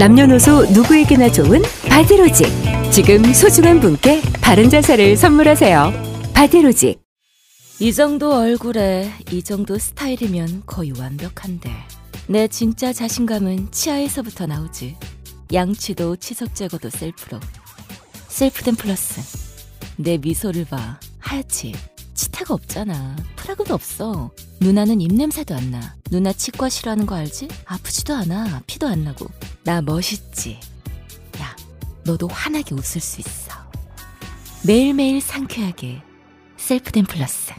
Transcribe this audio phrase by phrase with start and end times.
[0.00, 2.46] 남녀노소 누구에게나 좋은 바디로직.
[2.90, 5.92] 지금 소중한 분께 바른 자세를 선물하세요.
[6.32, 6.98] 바디로직.
[7.80, 11.70] 이 정도 얼굴에 이 정도 스타일이면 거의 완벽한데
[12.28, 14.96] 내 진짜 자신감은 치아에서부터 나오지
[15.52, 17.38] 양치도 치석 제거도 셀프로
[18.28, 19.20] 셀프덴 플러스
[19.96, 21.74] 내 미소를 봐 하얗지
[22.20, 23.16] 치태가 없잖아.
[23.36, 24.30] 프라그도 없어.
[24.60, 25.96] 누나는 입냄새도 안 나.
[26.10, 27.48] 누나 치과 싫어하는 거 알지?
[27.64, 28.60] 아프지도 않아.
[28.66, 29.26] 피도 안 나고.
[29.64, 30.60] 나 멋있지.
[31.40, 31.56] 야
[32.04, 33.54] 너도 환하게 웃을 수 있어.
[34.66, 36.02] 매일매일 상쾌하게.
[36.58, 37.54] 셀프덴 플러스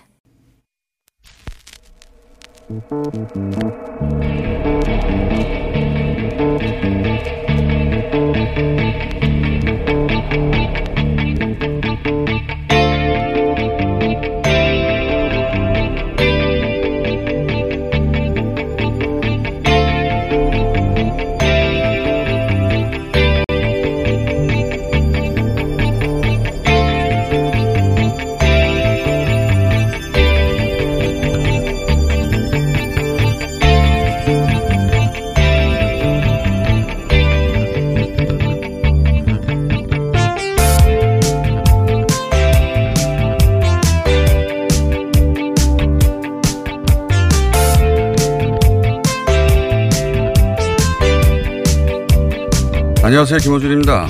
[53.12, 54.08] 안녕하세요 김호준입니다.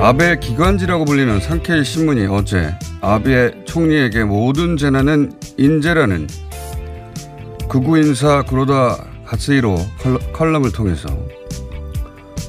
[0.00, 6.26] 아베 기관지라고 불리는 상케이 신문이 어제 아베 총리에게 모든 재난은 인재라는
[7.68, 9.76] 극우 인사 그로다 가스이로
[10.32, 11.08] 컬럼을 통해서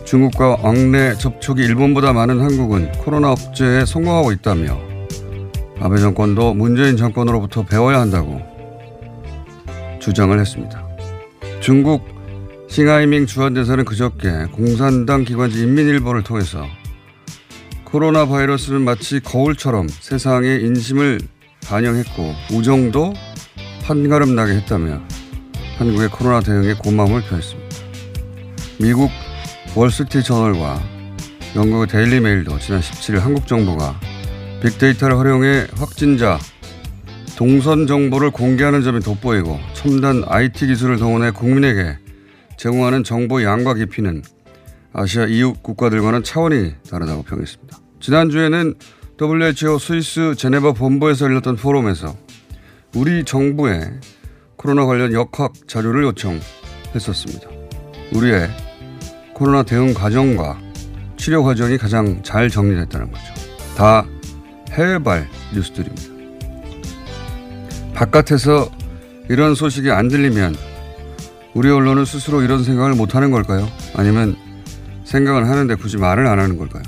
[0.06, 4.76] 중국과 왕래 접촉이 일본보다 많은 한국은 코로나 억제에 성공하고 있다며
[5.80, 8.42] 아베 정권도 문재인 정권으로부터 배워야 한다고
[10.00, 10.84] 주장을 했습니다.
[11.60, 12.19] 중국
[12.70, 16.68] 싱하이밍 주한대사는 그저께 공산당 기관지 인민일보를 통해서
[17.84, 21.20] 코로나 바이러스는 마치 거울처럼 세상의 인심을
[21.68, 23.16] 반영했고 우정도
[23.84, 25.02] 판가름 나게 했다며
[25.80, 27.76] 한국의 코로나 대응에 고마움을 표했습니다.
[28.80, 29.10] 미국
[29.76, 30.80] 월스트리트 저널과
[31.56, 34.00] 영국의 데일리 메일도 지난 17일 한국 정부가
[34.62, 36.38] 빅데이터를 활용해 확진자
[37.36, 41.98] 동선 정보를 공개하는 점이 돋보이고 첨단 IT 기술을 동원해 국민에게
[42.60, 44.22] 제공하는 정보 양과 깊이는
[44.92, 47.78] 아시아 이웃 국가들과는 차원이 다르다고 평했습니다.
[48.02, 48.76] 지난주에는
[49.22, 52.18] WHO 스위스 제네바 본부에서 열렸던 포럼에서
[52.96, 53.90] 우리 정부에
[54.58, 57.50] 코로나 관련 역학 자료를 요청했었습니다.
[58.14, 58.50] 우리의
[59.34, 60.60] 코로나 대응 과정과
[61.16, 63.34] 치료 과정이 가장 잘 정리됐다는 거죠.
[63.78, 64.06] 다
[64.72, 66.10] 해외발 뉴스들입니다.
[67.94, 68.70] 바깥에서
[69.30, 70.56] 이런 소식이 안 들리면
[71.54, 73.68] 우리 언론은 스스로 이런 생각을 못 하는 걸까요?
[73.96, 74.36] 아니면
[75.04, 76.84] 생각을 하는데 굳이 말을 안 하는 걸까요?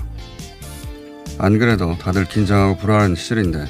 [1.39, 3.65] 안 그래도 다들 긴장하고 불안한 시절인데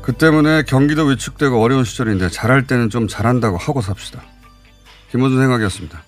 [0.00, 4.22] 그 때문에 경기도 위축되고 어려운 시절인데 잘할 때는 좀 잘한다고 하고 삽시다.
[5.10, 6.02] 김호준 생각이었습니다.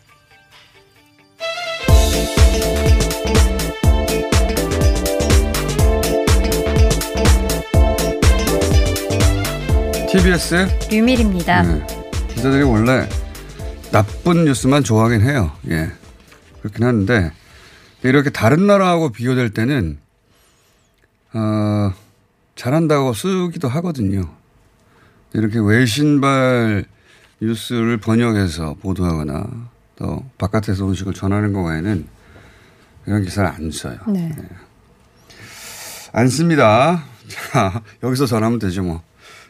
[10.10, 11.62] TBS 류밀입니다.
[11.62, 11.95] 네.
[12.46, 13.08] 기자들이 원래
[13.90, 15.50] 나쁜 뉴스만 좋아하긴 해요.
[15.69, 15.90] 예.
[16.60, 17.32] 그렇긴 한데
[18.02, 19.98] 이렇게 다른 나라하고 비교될 때는
[21.32, 21.93] 어,
[22.54, 24.31] 잘한다고 쓰기도 하거든요.
[25.32, 26.84] 이렇게 외신발
[27.40, 29.46] 뉴스를 번역해서 보도하거나
[29.96, 32.06] 또 바깥에서 소식을 전하는 거 외에는
[33.06, 33.98] 이런 기사를 안 써요.
[34.08, 34.32] 네.
[36.12, 37.02] 안 씁니다.
[37.26, 39.02] 자, 여기서 전하면 되죠 뭐.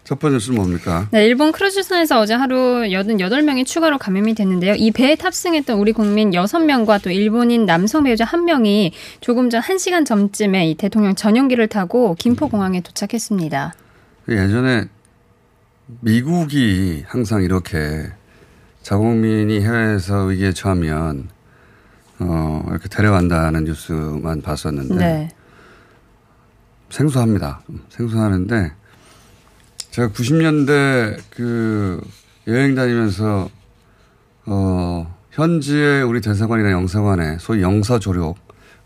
[0.06, 1.08] 첫 번째 뉴스는 뭡니까?
[1.10, 4.74] 네, 일본 크루즈선에서 어제 하루 88명이 추가로 감염이 됐는데요.
[4.76, 10.70] 이 배에 탑승했던 우리 국민 6명과 또 일본인 남성 배우자 1명이 조금 전 1시간 전쯤에
[10.70, 13.74] 이 대통령 전용기를 타고 김포공항에 도착했습니다.
[14.28, 14.84] 예전에
[16.02, 18.06] 미국이 항상 이렇게
[18.82, 21.30] 자국민이 해외에서 위기에 처하면
[22.20, 25.28] 어, 이렇게 데려간다는 뉴스만 봤었는데 네.
[26.90, 27.62] 생소합니다.
[27.66, 28.70] 좀 생소하는데
[29.96, 31.98] 제가 90년대 그
[32.48, 33.48] 여행 다니면서
[34.44, 38.34] 어 현지의 우리 대사관이나 영사관에 소위 영사 조력을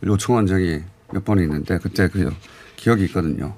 [0.06, 2.32] 요청한 적이 몇 번 있는데 그때 그
[2.76, 3.56] 기억이 있거든요.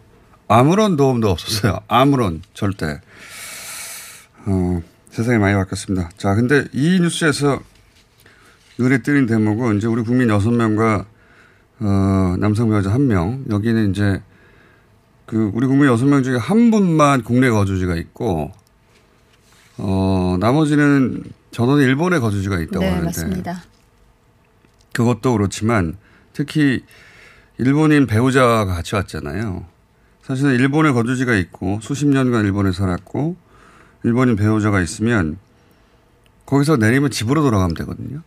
[0.49, 1.81] 아무런 도움도 없었어요.
[1.89, 3.03] 아무런 절대.
[4.47, 6.09] 어, 세상이 많이 바뀌었습니다.
[6.17, 7.61] 자, 근데 이 뉴스에서
[8.79, 11.05] 눈에 띄는 대목은 이제 우리 국민 여섯 명과
[11.81, 13.45] 어, 남성 배우자 한 명.
[13.51, 14.23] 여기는 이제
[15.33, 18.53] 그 우리 국민 여섯 명 중에 한 분만 국내 거주지가 있고
[19.79, 23.63] 어, 나머지는 전원이 일본에 거주지가 있다고 네, 하는데 맞습니다.
[24.93, 25.97] 그것도 그렇지만
[26.35, 26.85] 특히
[27.57, 29.65] 일본인 배우자가 같이 왔잖아요.
[30.21, 33.35] 사실은 일본에 거주지가 있고 수십 년간 일본에 살았고
[34.05, 35.39] 일본인 배우자가 있으면
[36.45, 38.21] 거기서 내리면 집으로 돌아가면 되거든요.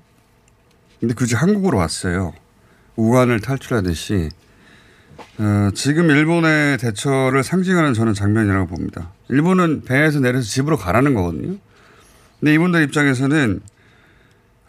[0.99, 2.33] 근데 굳이 한국으로 왔어요.
[2.95, 4.29] 우한을 탈출하듯이
[5.37, 9.11] 어, 지금 일본의 대처를 상징하는 저는 장면이라고 봅니다.
[9.29, 11.57] 일본은 배에서 내려서 집으로 가라는 거거든요.
[12.39, 13.61] 근데 이분들 입장에서는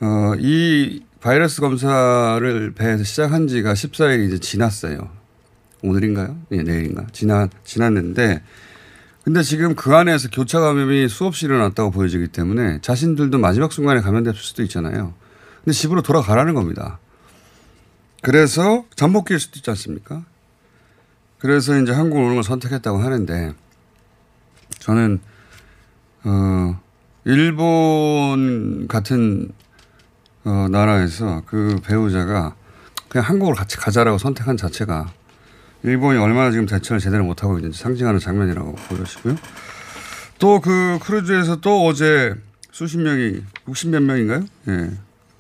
[0.01, 5.11] 어, 이 바이러스 검사를 배에서 시작한 지가 14일이 이제 지났어요.
[5.83, 6.37] 오늘인가요?
[6.53, 7.07] 예, 내일인가?
[7.13, 8.43] 지나, 지났는데,
[9.25, 14.63] 근데 지금 그 안에서 교차 감염이 수없이 일어났다고 보여지기 때문에 자신들도 마지막 순간에 감염됐을 수도
[14.63, 15.15] 있잖아요.
[15.65, 17.01] 근데 집으로 돌아가라는 겁니다.
[18.23, 20.25] 그래서 잠복기일 수도 있지 않습니까?
[21.39, 23.53] 그래서 이제 한국 오는 걸 선택했다고 하는데,
[24.79, 25.21] 저는,
[26.25, 26.81] 어,
[27.25, 29.51] 일본 같은
[30.45, 32.55] 어, 나라에서 그 배우자가
[33.09, 35.13] 그냥 한국으로 같이 가자라고 선택한 자체가
[35.83, 39.37] 일본이 얼마나 지금 대처를 제대로 못하고 있는지 상징하는 장면이라고 보여지고요.
[40.39, 42.35] 또 그 크루즈에서 또 어제
[42.71, 44.45] 수십 명이 60몇 명인가요?
[44.69, 44.91] 예.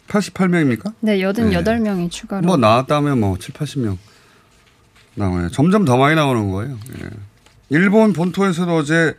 [0.09, 0.95] 88명입니까?
[1.01, 2.47] 네, 88명이 추가로.
[2.47, 3.97] 뭐 나왔다면 뭐 7, 80명
[5.17, 5.49] 나와요.
[5.51, 6.79] 점점 더 많이 나오는 거예요.
[7.01, 7.11] 예.
[7.71, 9.15] 일본 본토에서도 어제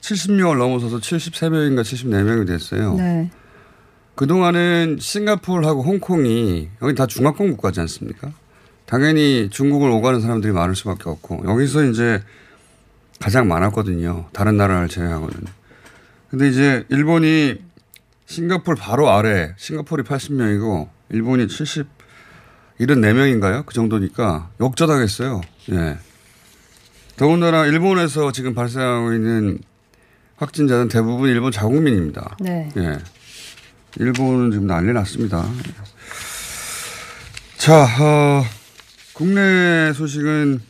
[0.00, 2.94] 70명을 넘어서서 73명인가 74명이 됐어요.
[2.94, 3.30] 네.
[4.14, 8.32] 그동안은 싱가포르하고 홍콩이 여기 다 중화권 국가지 않습니까?
[8.84, 12.22] 당연히 중국을 오가는 사람들이 많을 수밖에 없고 여기서 이제
[13.20, 14.26] 가장 많았거든요.
[14.32, 15.34] 다른 나라를 제외하고는.
[16.30, 17.56] 근데 이제 일본이
[18.26, 21.97] 싱가포르 바로 아래 싱가포르이 80명이고 일본이 70
[22.80, 23.66] 74명인가요?
[23.66, 25.40] 그 정도니까 역전하겠어요.
[25.72, 25.98] 예.
[27.16, 29.58] 더군다나 일본에서 지금 발생하고 있는
[30.36, 32.36] 확진자는 대부분 일본 자국민입니다.
[32.40, 32.70] 네.
[32.76, 32.98] 예.
[33.96, 35.44] 일본은 지금 난리 났습니다.
[37.56, 38.44] 자, 어,
[39.12, 40.60] 국내 소식은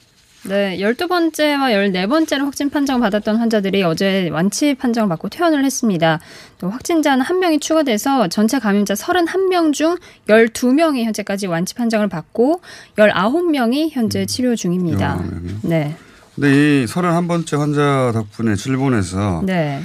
[0.44, 6.20] 네, 12번째와 14번째로 확진 판정을 받았던 환자들이 어제 완치 판정을 받고 퇴원을 했습니다.
[6.58, 9.96] 또 확진자는 한 명이 추가돼서 전체 감염자 31명 중
[10.29, 12.61] 12명이 현재까지 완치 판정을 받고
[12.96, 15.19] 19명이 현재 치료 중입니다.
[15.19, 15.58] 19명이요?
[15.62, 15.96] 네.
[16.35, 19.82] 근데 이 31번째 환자 덕분에 일본에서 네.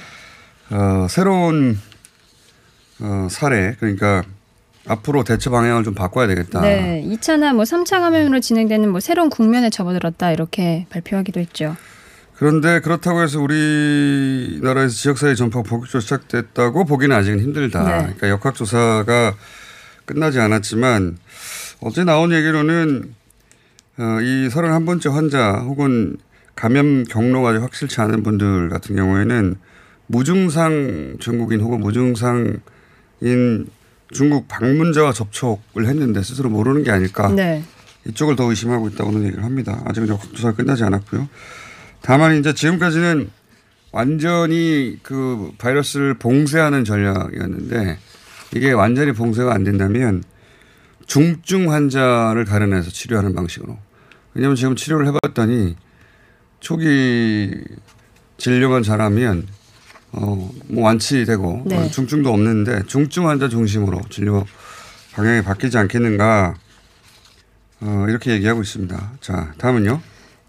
[0.70, 1.80] 어, 새로운
[3.00, 4.24] 어, 사례 그러니까
[4.88, 6.62] 앞으로 대처 방향을 좀 바꿔야 되겠다.
[6.62, 7.04] 네.
[7.08, 11.76] 2차나 뭐 3차 감염으로 진행되는 뭐 새로운 국면에 접어들었다 이렇게 발표하기도 했죠.
[12.36, 17.84] 그런데 그렇다고 해서 우리나라에서 지역사회 전파가 본격적으로 시작됐다고 보기는 아직은 힘들다.
[17.84, 17.98] 네.
[18.04, 19.36] 그러니까 역학조사가
[20.06, 21.18] 끝나지 않았지만
[21.80, 23.14] 어제 나온 얘기로는
[24.00, 26.18] 어, 이 31번째 환자 혹은
[26.56, 29.56] 감염 경로가 확실치 않은 분들 같은 경우에는
[30.08, 32.60] 무증상 중국인 혹은 무증상인
[34.14, 37.30] 중국 방문자와 접촉을 했는데 스스로 모르는 게 아닐까.
[37.30, 37.64] 네.
[38.06, 39.82] 이쪽을 더 의심하고 있다고는 얘기를 합니다.
[39.86, 41.28] 아직은 역학조사가 끝나지 않았고요.
[42.02, 43.30] 다만 이제 지금까지는
[43.92, 47.98] 완전히 그 바이러스를 봉쇄하는 전략이었는데
[48.56, 50.24] 이게 완전히 봉쇄가 안 된다면
[51.06, 53.78] 중증 환자를 가려내서 치료하는 방식으로.
[54.34, 55.76] 왜냐하면 지금 치료를 해봤더니
[56.60, 57.52] 초기
[58.38, 59.48] 진료만 잘하면
[60.14, 61.78] 어, 뭐 완치되고 네.
[61.78, 64.46] 어, 중증도 없는데 중증 환자 중심으로 진료
[65.14, 66.56] 방향이 바뀌지 않겠는가
[67.82, 69.12] 어, 이렇게 얘기하고 있습니다.
[69.20, 70.00] 자, 다음은요.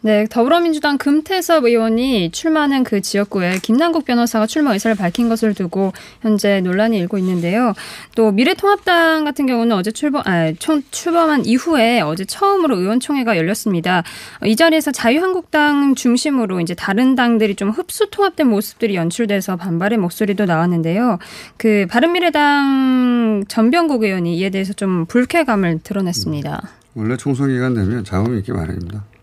[0.05, 6.61] 네, 더불어민주당 금태섭 의원이 출마하는 그 지역구에 김남국 변호사가 출마 의사를 밝힌 것을 두고 현재
[6.61, 7.73] 논란이 일고 있는데요.
[8.15, 14.03] 또 미래통합당 같은 경우는 어제 출범, 아, 총, 출범한 이후에 어제 처음으로 의원총회가 열렸습니다.
[14.43, 20.45] 어, 이 자리에서 자유한국당 중심으로 이제 다른 당들이 좀 흡수 통합된 모습들이 연출돼서 반발의 목소리도
[20.45, 21.19] 나왔는데요.
[21.57, 26.61] 그 바른미래당 전병국 의원이 이에 대해서 좀 불쾌감을 드러냈습니다.
[26.95, 29.14] 원래 총선 기간 되면 잡음이 있기 마련입니다.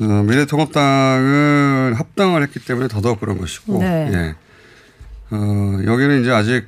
[0.00, 4.10] 어, 미래통합당은 합당을 했기 때문에 더더욱 그런 것이고, 네.
[4.12, 4.34] 예.
[5.30, 6.66] 어, 여기는 이제 아직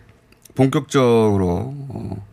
[0.55, 2.27] 본격적으로 어,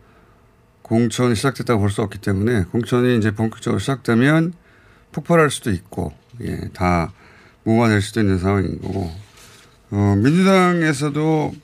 [0.82, 4.52] 공천이 시작됐다고 볼 수 없기 때문에 공천이 이제 본격적으로 시작되면
[5.12, 6.12] 폭발할 수도 있고,
[6.42, 7.12] 예, 다
[7.64, 9.10] 무마될 수도 있는 상황인 거고,
[9.90, 11.54] 어, 민주당에서도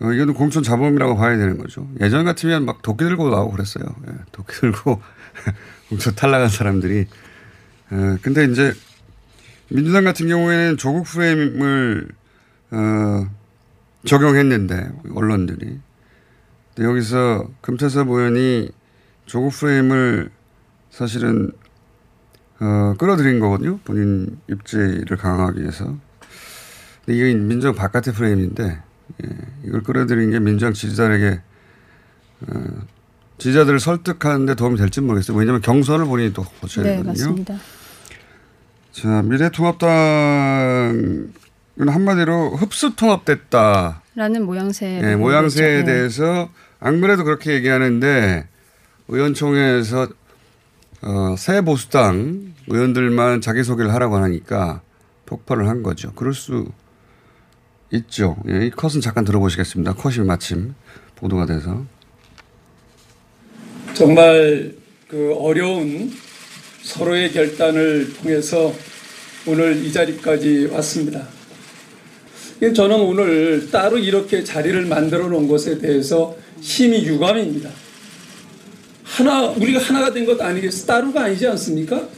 [0.00, 1.88] 어, 이거는 공천 자범이라고 봐야 되는 거죠.
[2.00, 3.84] 예전 같으면 막 도끼 들고 나오고 그랬어요.
[4.08, 5.00] 예, 도끼 들고
[5.88, 7.06] 공천 탈락한 사람들이.
[7.92, 8.72] 어, 근데 이제
[9.68, 12.08] 민주당 같은 경우에는 조국 프레임을
[12.70, 13.30] 어,
[14.06, 15.78] 적용했는데 언론들이.
[16.74, 18.70] 근데 여기서 금태섭 의원이
[19.26, 20.30] 조국 프레임을
[20.90, 21.52] 사실은
[22.60, 23.78] 어, 끌어들인 거거든요.
[23.84, 25.84] 본인 입지를 강화하기 위해서.
[27.04, 28.80] 근데 이게 민주당 바깥의 프레임인데
[29.24, 29.28] 예,
[29.64, 31.40] 이걸 끌어들인 게 민주당 지지자에게
[32.48, 32.54] 어,
[33.36, 35.36] 지지자들을 설득하는데 도움이 될지 모르겠어요.
[35.36, 37.10] 왜냐하면 경선을 본인이 또 거쳐야 네, 되거든요.
[37.12, 37.54] 맞습니다.
[38.92, 41.32] 자, 미래통합당은
[41.78, 44.02] 한마디로 흡수통합됐다.
[44.14, 45.00] 라는 모양새.
[45.02, 45.84] 예, 모양새에 네.
[45.84, 48.46] 대해서 안 그래도 그렇게 얘기하는데
[49.08, 50.08] 의원총회에서
[51.02, 54.82] 어, 새 보수당 의원들만 자기소개를 하라고 하니까
[55.24, 56.12] 폭발을 한 거죠.
[56.12, 56.66] 그럴 수
[57.92, 58.36] 있죠.
[58.50, 59.94] 예, 이 컷은 잠깐 들어보시겠습니다.
[59.94, 60.74] 컷이 마침
[61.16, 61.82] 보도가 돼서.
[63.94, 64.74] 정말
[65.08, 66.12] 그 어려운
[66.82, 68.74] 서로의 결단을 통해서
[69.46, 71.26] 오늘 이 자리까지 왔습니다.
[72.62, 77.70] 예, 저는 오늘 따로 이렇게 자리를 만들어 놓은 것에 대해서 심히 유감입니다.
[79.04, 80.86] 하나 우리가 하나가 된 것 아니겠어?
[80.86, 82.08] 따로가 아니지 않습니까?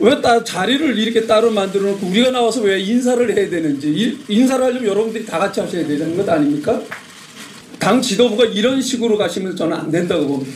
[0.00, 4.62] 왜 따, 자리를 이렇게 따로 만들어 놓고 우리가 나와서 왜 인사를 해야 되는지 일- 인사를
[4.64, 6.82] 하려면 여러분들이 다 같이 하셔야 되는 것 아닙니까?
[7.78, 10.52] 당 지도부가 이런 식으로 가시면 저는 안 된다고 봅니다.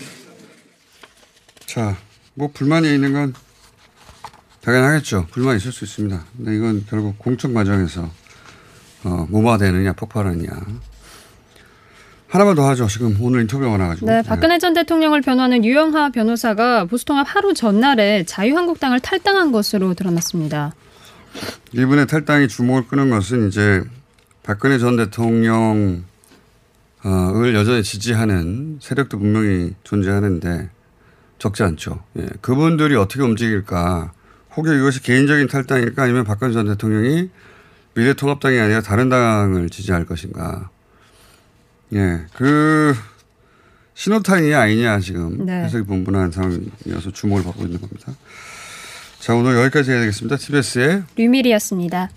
[1.67, 1.97] 자,
[2.35, 3.35] 뭐 불만이 있는 건
[4.62, 5.26] 당연하겠죠.
[5.31, 6.25] 불만이 있을 수 있습니다.
[6.37, 8.11] 근데 이건 결국 공천 과정에서
[9.05, 10.49] 어, 무마되느냐 폭발하느냐.
[12.29, 12.88] 하나만 더 하죠.
[12.88, 14.07] 지금 오늘 인터뷰가 나가지고.
[14.07, 20.75] 네, 박근혜 전 대통령을 변호하는 유영하 변호사가 보수통합 하루 전날에 자유한국당을 탈당한 것으로 드러났습니다.
[21.73, 23.85] 이분의 탈당이 주목을 끄는 것은 이제
[24.43, 26.03] 박근혜 전 대통령을
[27.55, 30.71] 여전히 지지하는 세력도 분명히 존재하는데
[31.45, 32.03] 적지 않죠.
[32.19, 32.27] 예.
[32.41, 34.13] 그분들이 어떻게 움직일까?
[34.57, 36.03] 혹여 이것이 개인적인 탈당일까?
[36.03, 37.29] 아니면 박근혜 전 대통령이
[37.95, 40.71] 미래통합당이 아니라 다른 당을 지지할 것인가?
[41.93, 42.25] 예.
[42.35, 42.95] 그
[43.93, 45.65] 신호탄이냐 아니냐 지금 네.
[45.65, 48.15] 해석이 분분한 상황이어서 주목을 받고 있는 겁니다.
[49.21, 50.37] 자 오늘 여기까지 해야 되겠습니다.
[50.37, 52.09] TBS의 류밀이었습니다.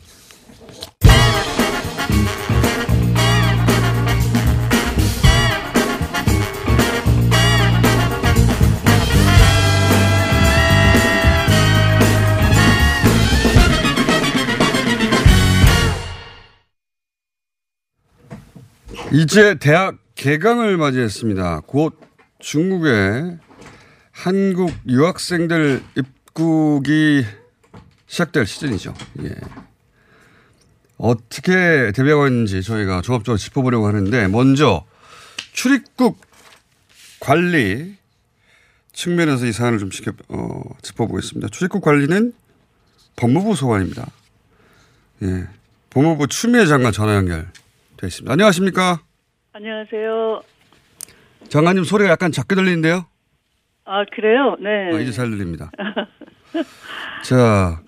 [19.14, 21.62] 이제 대학 개강을 맞이했습니다.
[21.68, 22.00] 곧
[22.40, 23.38] 중국에
[24.12, 27.26] 한국 유학생들 입국이
[28.08, 28.94] 시작될 시즌이죠.
[29.24, 29.36] 예.
[30.98, 34.84] 어떻게 대비하고 있는지 저희가 종합적으로 짚어보려고 하는데 먼저
[35.54, 36.20] 출입국
[37.20, 37.96] 관리
[38.92, 41.50] 측면에서 이 사안을 좀 지켜, 어, 짚어보겠습니다.
[41.50, 42.34] 출입국 관리는
[43.16, 44.10] 법무부 소관입니다.
[45.24, 45.48] 예.
[45.92, 47.50] 법무부 추미애 장관 전화 연결
[47.98, 48.32] 돼 있습니다.
[48.32, 49.02] 안녕하십니까?
[49.54, 50.42] 안녕하세요.
[51.50, 53.06] 장관님 소리가 약간 작게 들리는데요?
[53.86, 54.56] 아 그래요?
[54.62, 54.96] 네.
[54.96, 55.72] 아, 이제 잘 들립니다.
[57.24, 57.82] 자,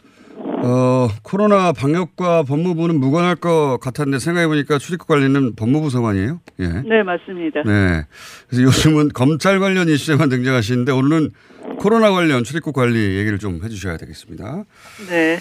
[0.63, 6.39] 어, 코로나 방역과 법무부는 무관할 것 같았는데 생각해 보니까 출입국 관리는 법무부 소관이에요?
[6.59, 6.67] 예.
[6.67, 7.63] 네 맞습니다.
[7.63, 8.05] 네.
[8.47, 11.31] 그래서 요즘은 검찰 관련 이슈에만 등장하시는데 오늘은
[11.79, 14.63] 코로나 관련 출입국 관리 얘기를 좀 해주셔야 되겠습니다.
[15.09, 15.39] 네.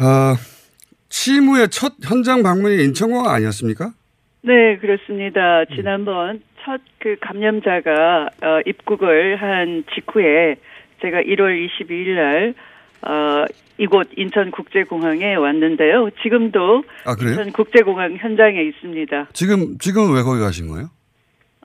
[0.00, 0.36] 어,
[1.18, 3.90] 취임 후에 첫 현장 방문이 인천공항 아니었습니까?
[4.42, 5.64] 네 그렇습니다.
[5.74, 10.56] 지난번 첫 그 감염자가 어, 입국을 한 직후에
[11.00, 12.54] 제가 1월 22일 날
[13.02, 13.44] 어,
[13.78, 16.10] 이곳 인천국제공항에 왔는데요.
[16.22, 17.14] 지금도 아?
[17.20, 19.28] 인천국제공항 현장에 있습니다.
[19.32, 20.88] 지금, 지금 왜 거기 가신 거예요?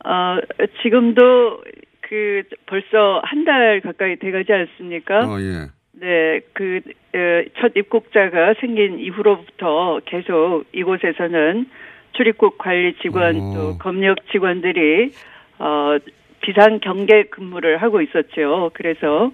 [0.06, 0.38] 어,
[0.84, 1.64] 지금도
[2.02, 5.20] 그그 벌써 한 달 가까이 돼가지 않습니까?
[5.28, 5.70] 어, 예.
[6.00, 6.82] 네, 그,
[7.14, 11.68] 에, 첫 입국자가 생긴 이후로부터 계속 이곳에서는
[12.14, 13.54] 출입국 관리 직원 어.
[13.54, 15.12] 또 검역 직원들이,
[15.60, 15.98] 어,
[16.42, 18.72] 비상 경계 근무를 하고 있었죠.
[18.74, 19.32] 그래서,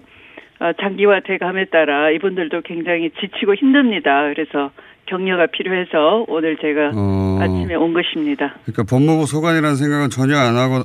[0.60, 4.28] 어, 장기화 대감에 따라 이분들도 굉장히 지치고 힘듭니다.
[4.34, 4.70] 그래서
[5.06, 7.38] 격려가 필요해서 오늘 제가 어.
[7.40, 8.54] 아침에 온 것입니다.
[8.64, 10.84] 그러니까 법무부 소관이라는 생각은 전혀 안 하고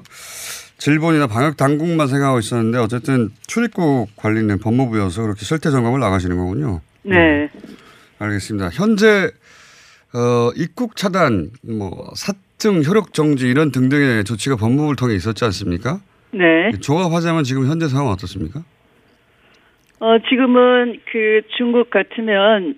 [0.77, 6.81] 질본이나 방역 당국만 생각하고 있었는데 어쨌든 출입국 관리는 법무부여서 그렇게 실태 점검을 나가시는 거군요.
[7.03, 7.49] 네.
[8.19, 8.69] 알겠습니다.
[8.69, 9.31] 현재
[10.13, 15.99] 어, 입국 차단, 뭐 사증 효력 정지 이런 등등의 조치가 법무부를 통해 있었지 않습니까?
[16.31, 16.71] 네.
[16.79, 18.61] 종합하자면 지금 현재 상황 어떻습니까?
[19.99, 22.75] 어, 지금은 그 중국 같으면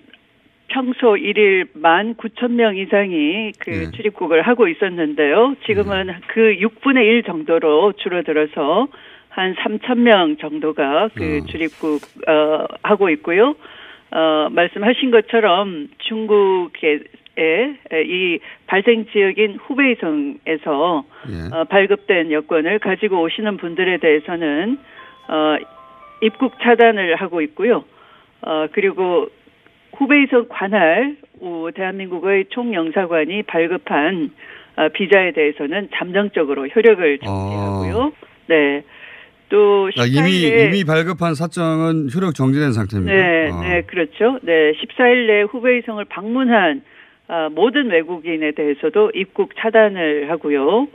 [0.67, 3.91] 평소 일일 만 9천 명 이상이 그 네.
[3.91, 5.55] 출입국을 하고 있었는데요.
[5.65, 8.87] 지금은 그 6분의 1 정도로 줄어들어서
[9.29, 11.45] 한 3천 명 정도가 그 어.
[11.45, 13.55] 출입국 어 하고 있고요.
[14.11, 17.03] 어 말씀하신 것처럼 중국의
[18.05, 21.55] 이 발생 지역인 후베이성에서 예.
[21.55, 24.79] 어, 발급된 여권을 가지고 오시는 분들에 대해서는
[25.27, 25.57] 어,
[26.21, 27.83] 입국 차단을 하고 있고요.
[28.41, 29.27] 어, 그리고
[29.97, 34.31] 후베이성 관할 우 대한민국의 총영사관이 발급한
[34.75, 38.11] 어, 비자에 대해서는 잠정적으로 효력을 정지하고요.
[38.47, 38.83] 네.
[39.49, 43.13] 또 아, 이미 14일에 이미 발급한 사정은 효력 정지된 상태입니다.
[43.13, 43.61] 네, 아.
[43.61, 44.39] 네, 그렇죠.
[44.43, 46.83] 네, 14일 내 후베이성을 방문한
[47.29, 50.87] 아, 모든 외국인에 대해서도 입국 차단을 하고요.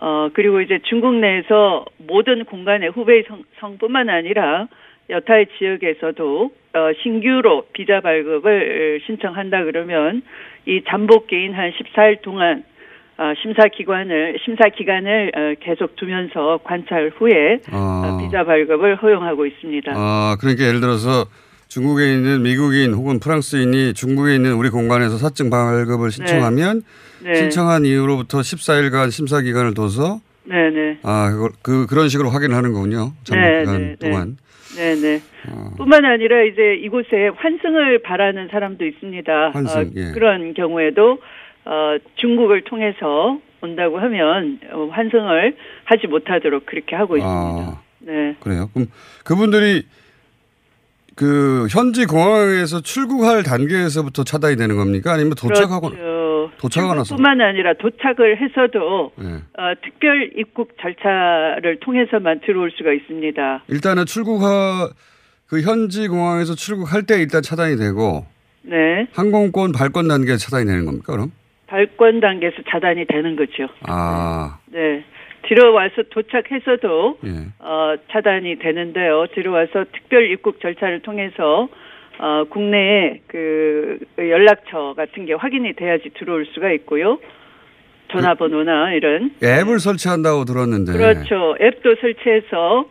[0.00, 4.68] 어, 그리고 이제 중국 내에서 모든 공간에 후베이성뿐만 아니라
[5.10, 10.22] 여타의 지역에서도 어, 신규로 비자 발급을 신청한다 그러면
[10.66, 12.64] 이 잠복기인 한 14일 동안
[13.18, 17.76] 어, 심사 기관을 심사 기간을 어, 계속 두면서 관찰 후에 아.
[17.76, 19.92] 어, 비자 발급을 허용하고 있습니다.
[19.94, 21.24] 아, 그러니까 예를 들어서
[21.68, 26.82] 중국에 있는 미국인 혹은 프랑스인이 중국에 있는 우리 공간에서 사증 발급을 신청하면
[27.24, 27.34] 네.
[27.34, 30.98] 신청한 이후로부터 14일간 심사 기간을 둬서 네, 네.
[31.02, 33.12] 아, 그걸 그 그런 식으로 확인을 하는 거군요.
[33.24, 34.08] 잠복 네, 기간 네, 네.
[34.10, 34.36] 동안.
[34.76, 35.22] 네네.
[35.50, 35.70] 어.
[35.76, 39.50] 뿐만 아니라 이제 이곳에 환승을 바라는 사람도 있습니다.
[39.52, 40.12] 환승, 어, 예.
[40.12, 41.18] 그런 경우에도
[41.64, 47.38] 어, 중국을 통해서 온다고 하면 어, 환승을 하지 못하도록 그렇게 하고 있습니다.
[47.38, 48.36] 아, 네.
[48.40, 48.68] 그래요.
[48.72, 48.88] 그럼
[49.24, 49.82] 그분들이
[51.16, 55.12] 그 현지 공항에서 출국할 단계에서부터 차단이 되는 겁니까?
[55.12, 56.04] 아니면 도착하고 그렇죠.
[56.58, 57.14] 도착하고 나서?
[57.16, 59.24] 뿐만 아니라 도착을 해서도 예.
[59.60, 63.64] 어, 특별 입국 절차를 통해서만 들어올 수가 있습니다.
[63.68, 64.88] 일단은 출국하
[65.48, 68.26] 그 현지 공항에서 출국할 때 일단 차단이 되고
[68.62, 69.06] 네.
[69.12, 71.12] 항공권 발권 단계에 차단이 되는 겁니까?
[71.12, 71.30] 그럼?
[71.66, 73.68] 발권 단계에서 차단이 되는 거죠.
[73.88, 75.04] 아, 네.
[75.48, 77.30] 들어와서 도착해서도 예.
[77.60, 79.26] 어, 차단이 되는데요.
[79.34, 81.68] 들어와서 특별 입국 절차를 통해서
[82.18, 87.18] 어, 국내에 그 연락처 같은 게 확인이 돼야지 들어올 수가 있고요.
[88.10, 89.32] 전화번호나 이런.
[89.42, 90.92] 앱을 설치한다고 들었는데.
[90.92, 91.56] 그렇죠.
[91.60, 92.88] 앱도 설치해서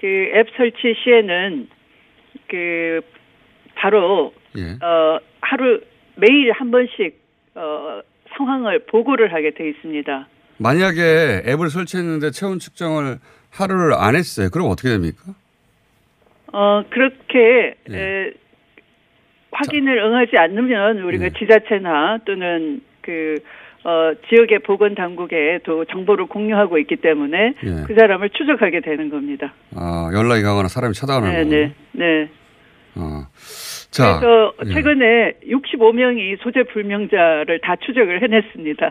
[0.00, 1.68] 그 앱 설치 시에는
[2.48, 3.00] 그
[3.74, 4.72] 바로 예.
[4.84, 5.80] 어, 하루
[6.16, 7.18] 매일 한 번씩
[7.54, 8.00] 어,
[8.36, 10.28] 상황을 보고를 하게 돼 있습니다.
[10.58, 13.18] 만약에 앱을 설치했는데 체온 측정을
[13.50, 14.48] 하루를 안 했어요.
[14.52, 15.22] 그럼 어떻게 됩니까?
[16.52, 17.96] 어, 그렇게, 예.
[17.98, 18.32] 에,
[19.56, 21.30] 확인을 응하지 않으면 우리가 예.
[21.30, 23.38] 지자체나 또는 그,
[23.84, 27.84] 어, 지역의 보건 당국에 또 정보를 공유하고 있기 때문에 예.
[27.86, 29.54] 그 사람을 추적하게 되는 겁니다.
[29.74, 31.74] 아, 연락이 가거나 사람이 차단하는 네, 거.
[31.92, 32.28] 네, 네.
[32.96, 33.26] 어.
[33.90, 34.74] 자, 그래서 예.
[34.74, 38.90] 최근에 65명이 소재 불명자를 다 추적을 해냈습니다.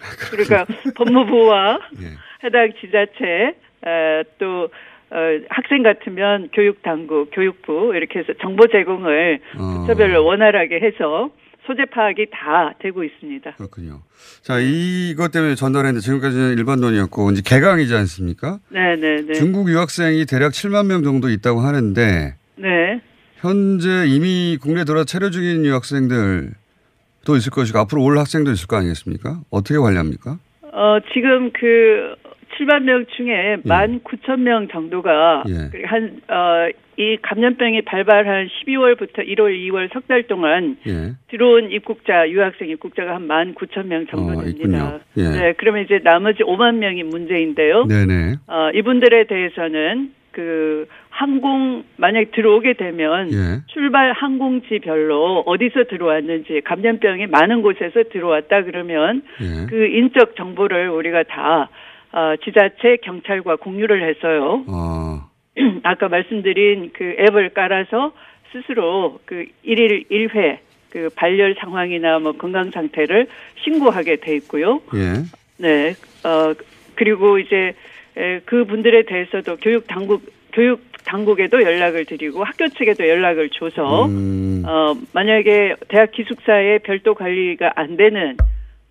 [0.30, 2.46] 그러니까 법무부와 예.
[2.46, 3.54] 해당 지자체
[3.86, 4.68] 에, 또
[5.12, 5.16] 어,
[5.48, 9.80] 학생 같으면 교육당국, 교육부 이렇게 해서 정보 제공을 어.
[9.80, 11.30] 부처별로 원활하게 해서
[11.66, 13.52] 소재 파악이 다 되고 있습니다.
[13.52, 14.00] 그렇군요.
[14.42, 18.58] 자, 이것 때문에 전달했는데 지금까지는 일반 돈이었고 이제 개강이지 않습니까?
[18.70, 19.34] 네, 네, 네.
[19.34, 23.00] 중국 유학생이 대략 7만 명 정도 있다고 하는데 네.
[23.36, 29.40] 현재 이미 국내 들어 체류 중인 유학생들도 있을 것이고 앞으로 올 학생도 있을 거 아니겠습니까?
[29.50, 30.38] 어떻게 관리합니까?
[30.72, 32.14] 어, 지금 그
[32.60, 35.84] 7만 명 중에 1만 9천 명 정도가 예.
[35.86, 41.12] 한, 어, 이 감염병이 발발한 12월부터 1월, 2월 석 달 동안 예.
[41.28, 44.50] 들어온 입국자, 유학생 입국자가 한 1만 9천 명 정도 어, 됩니다.
[44.50, 45.00] 있군요.
[45.16, 45.22] 예.
[45.22, 47.84] 네, 그러면 이제 나머지 5만 명이 문제인데요.
[47.86, 48.34] 네네.
[48.46, 53.60] 어, 이분들에 대해서는 그 항공 만약 들어오게 되면 예.
[53.66, 59.66] 출발 항공지별로 어디서 들어왔는지 감염병이 많은 곳에서 들어왔다 그러면 예.
[59.68, 61.68] 그 인적 정보를 우리가 다
[62.12, 64.64] 어, 지자체 경찰과 공유를 해서요.
[64.68, 65.30] 어.
[65.82, 68.12] 아까 말씀드린 그 앱을 깔아서
[68.52, 73.26] 스스로 그 일일 일회그 발열 상황이나 뭐 건강 상태를
[73.62, 74.80] 신고하게 돼 있고요.
[74.94, 75.22] 예.
[75.58, 75.94] 네.
[76.24, 76.54] 어
[76.94, 77.74] 그리고 이제
[78.16, 84.64] 에, 그 분들에 대해서도 교육 당국 교육 당국에도 연락을 드리고 학교 측에도 연락을 줘서 음.
[84.66, 88.36] 어 만약에 대학 기숙사에 별도 관리가 안 되는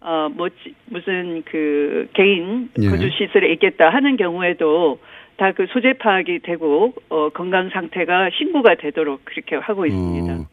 [0.01, 0.49] 어 뭐
[0.85, 2.89] 무슨 그 개인 예.
[2.89, 4.99] 거주 시설에 있겠다 하는 경우에도
[5.38, 10.33] 다 그 소재 파악이 되고 어 건강 상태가 신고가 되도록 그렇게 하고 있습니다.
[10.33, 10.45] 어.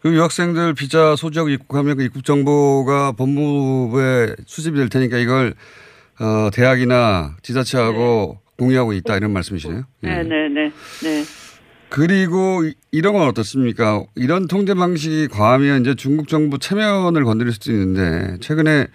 [0.00, 5.52] 그 유학생들 비자 소지하고 입국하면 그 입국 정보가 법무부에 수집이 될 테니까 이걸
[6.20, 9.82] 어, 대학이나 지자체하고 공유하고 있다 이런 말씀이시네요.
[10.04, 10.08] 예.
[10.08, 10.70] 네, 네, 네,
[11.02, 11.22] 네.
[11.90, 14.04] 그리고 이- 이런 건 어떻습니까?
[14.14, 18.86] 이런 통제 방식이 과하면 이제 중국 정부 체면을 건드릴 수도 있는데 최근에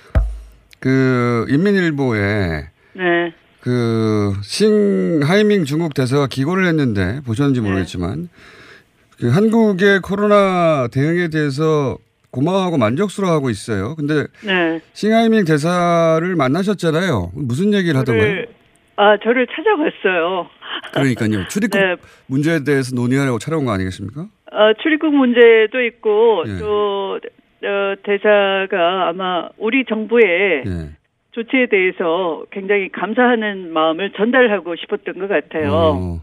[0.79, 3.33] 그 인민일보에 네.
[3.59, 8.29] 그 싱하이밍 중국 대사가 기고를 했는데 보셨는지 모르겠지만
[9.19, 11.97] 그 한국의 코로나 대응에 대해서
[12.31, 13.95] 고마워하고 만족스러워하고 있어요.
[13.95, 14.81] 근데 네.
[14.93, 17.31] 싱하이밍 대사를 만나셨잖아요.
[17.33, 18.45] 무슨 얘기를 하던가요?
[18.97, 20.49] 아, 저를 찾아갔어요.
[20.93, 21.47] 그러니까요.
[21.49, 21.95] 출입국 네.
[22.27, 24.21] 문제에 대해서 논의하려고 찾아온 거 아니겠습니까?
[24.21, 26.57] 어, 출입국 문제도 있고 예.
[26.59, 27.19] 또
[27.63, 30.89] 어, 대사가 아마 우리 정부의 예.
[31.31, 35.71] 조치에 대해서 굉장히 감사하는 마음을 전달하고 싶었던 것 같아요.
[35.73, 36.21] 어,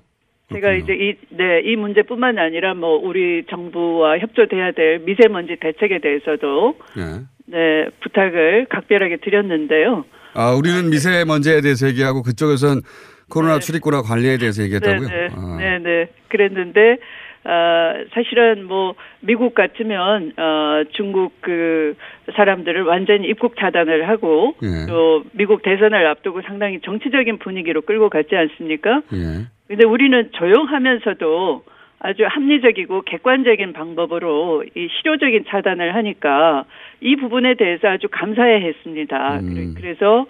[0.53, 6.77] 제가 이제 이, 네, 이 문제뿐만 아니라 뭐 우리 정부와 협조돼야 될 미세먼지 대책에 대해서도
[6.99, 7.21] 예.
[7.47, 10.05] 네, 부탁을 각별하게 드렸는데요.
[10.35, 12.83] 아, 우리는 미세먼지에 대해서 얘기하고 그쪽에선
[13.29, 15.09] 코로나 출입구나 관리에 대해서 얘기했다고요?
[15.09, 15.57] 네, 네, 아.
[15.59, 16.09] 네, 네.
[16.29, 16.99] 그랬는데
[17.45, 21.97] 어, 사실은 뭐 미국 같으면 어, 중국 그
[22.37, 24.87] 사람들을 완전히 입국 차단을 하고 예.
[24.87, 29.03] 또 미국 대선을 앞두고 상당히 정치적인 분위기로 끌고 갔지 않습니까?
[29.13, 29.47] 예.
[29.67, 31.65] 근데 우리는 조용하면서도
[32.05, 36.65] 아주 합리적이고 객관적인 방법으로 이 실효적인 차단을 하니까
[37.01, 39.39] 이 부분에 대해서 아주 감사해 했습니다.
[39.39, 39.55] 음.
[39.55, 40.27] 그래- 그래서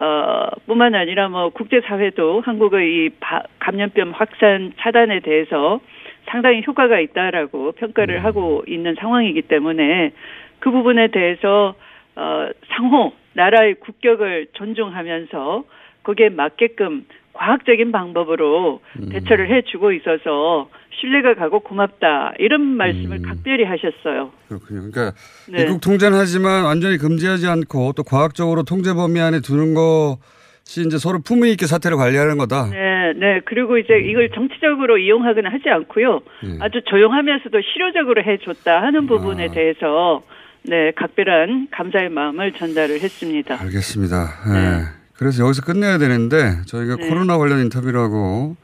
[0.00, 5.80] 어 뿐만 아니라 뭐 국제 사회도 한국의 이 바- 감염병 확산 차단에 대해서
[6.26, 8.24] 상당히 효과가 있다라고 평가를 음.
[8.24, 10.12] 하고 있는 상황이기 때문에
[10.60, 11.74] 그 부분에 대해서
[12.16, 15.64] 어 상호 나라의 국격을 존중하면서
[16.02, 19.08] 거기에 맞게끔 과학적인 방법으로 음.
[19.10, 20.68] 대처를 해주고 있어서
[21.00, 23.22] 신뢰가 가고 고맙다 이런 말씀을 음.
[23.22, 24.30] 각별히 하셨어요.
[24.48, 24.90] 그렇군요.
[24.90, 25.12] 그러니까
[25.48, 25.62] 네.
[25.62, 31.20] 입국 통제는 하지만 완전히 금지하지 않고 또 과학적으로 통제 범위 안에 두는 것이 이제 서로
[31.20, 32.68] 품위 있게 사태를 관리하는 거다.
[32.70, 33.40] 네, 네.
[33.44, 36.20] 그리고 이제 이걸 정치적으로 이용하거나 하지 않고요.
[36.44, 36.58] 예.
[36.60, 39.50] 아주 조용하면서도 실효적으로 해줬다 하는 부분에 아.
[39.50, 40.22] 대해서
[40.62, 43.58] 네 각별한 감사의 마음을 전달을 했습니다.
[43.62, 44.26] 알겠습니다.
[44.54, 44.99] 예.
[45.20, 47.06] 그래서 여기서 끝내야 되는데 저희가 네.
[47.06, 48.56] 코로나 관련 인터뷰라고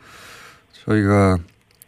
[0.72, 1.36] 저희가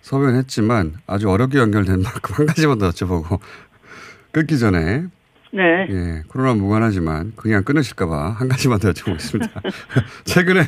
[0.02, 3.40] 섭외는 했지만 아주 어렵게 연결된 만큼 한 가지만 더 여쭤보고
[4.30, 5.04] 끊기 전에
[5.52, 5.86] 네.
[5.88, 9.48] 예, 코로나 무관하지만 그냥 끊으실까봐 한 가지만 더 여쭤보겠습니다.
[10.26, 10.60] 최근에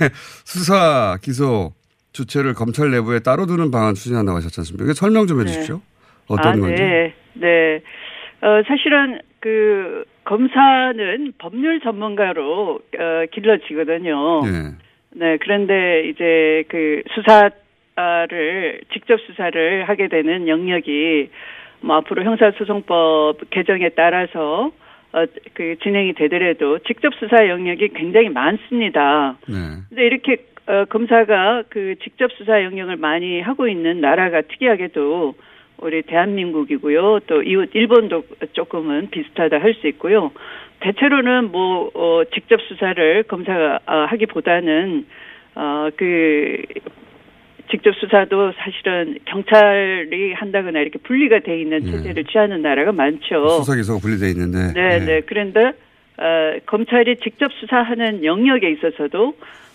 [0.47, 1.75] 수사 기소
[2.13, 4.85] 주체를 검찰 내부에 따로 두는 방안 추진한다고 하셨지 않습니까?
[4.85, 5.79] 이게 설명 좀 해주십시오.
[6.27, 6.83] 어떤 아, 건지.
[6.83, 7.83] 네, 네.
[8.41, 14.43] 어, 사실은 그 검사는 법률 전문가로 어, 길러지거든요.
[14.45, 14.77] 예.
[15.13, 21.31] 네, 그런데 이제 그 수사를 직접 수사를 하게 되는 영역이
[21.81, 24.71] 뭐 앞으로 형사소송법 개정에 따라서
[25.13, 29.37] 어, 그 진행이 되더라도 직접 수사 영역이 굉장히 많습니다.
[29.49, 29.57] 네.
[29.89, 30.37] 근데 이렇게
[30.69, 35.35] 어, 검사가 그 직접 수사 영역을 많이 하고 있는 나라가 특이하게도
[35.83, 37.21] 우리 대한민국이고요.
[37.27, 40.31] 또 이웃 일본도 조금은 비슷하다 할 수 있고요.
[40.81, 45.07] 대체로는 뭐 어, 직접 수사를 검사가 아, 하기보다는
[45.57, 46.63] 어 그
[47.71, 51.91] 직접 수사도 사실은 경찰이 한다거나 이렇게 분리가 돼 있는 예.
[51.93, 53.49] 체제를 취하는 나라가 많죠.
[53.49, 54.73] 수사 기소가 분리돼 있는데.
[54.75, 54.99] 네, 예.
[55.05, 55.21] 네.
[55.25, 55.73] 그런데
[56.19, 59.35] 어, 검찰이 직접 수사하는 영역에 있어서도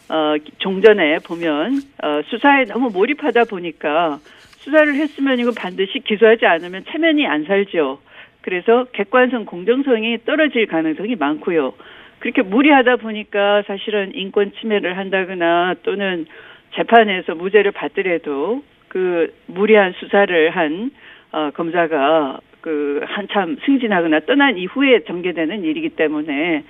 [0.10, 4.20] 어, 종전에 보면 어, 수사에 너무 몰입하다 보니까
[4.66, 8.00] 수사를 했으면 이거 반드시 기소하지 않으면 체면이 안 살죠.
[8.42, 11.74] 그래서 객관성, 공정성이 떨어질 가능성이 많고요.
[12.20, 16.26] 그렇게 무리하다 보니까 사실은 인권 침해를 한다거나 또는
[16.74, 20.92] 재판에서 무죄를 받더라도 그 무리한 수사를 한
[21.32, 26.64] 어, 검사가 그 한참 승진하거나 떠난 이후에 전개되는 일이기 때문에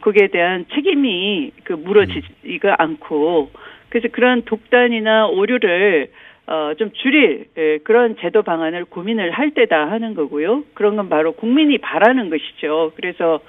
[0.00, 3.50] 거기에 대한 책임이 그 물어지지가 않고
[3.90, 6.08] 그래서 그런 독단이나 오류를
[6.46, 10.64] 어, 좀 줄일 예, 그런 제도 방안을 고민을 할 때다 하는 거고요.
[10.74, 12.92] 그런 건 바로 국민이 바라는 것이죠.
[12.96, 13.40] 그래서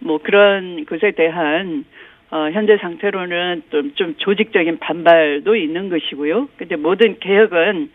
[0.00, 1.84] 뭐 그런 것에 대한
[2.30, 6.48] 어, 현재 상태로는 좀, 좀 조직적인 반발도 있는 것이고요.
[6.56, 7.90] 근데 모든 개혁은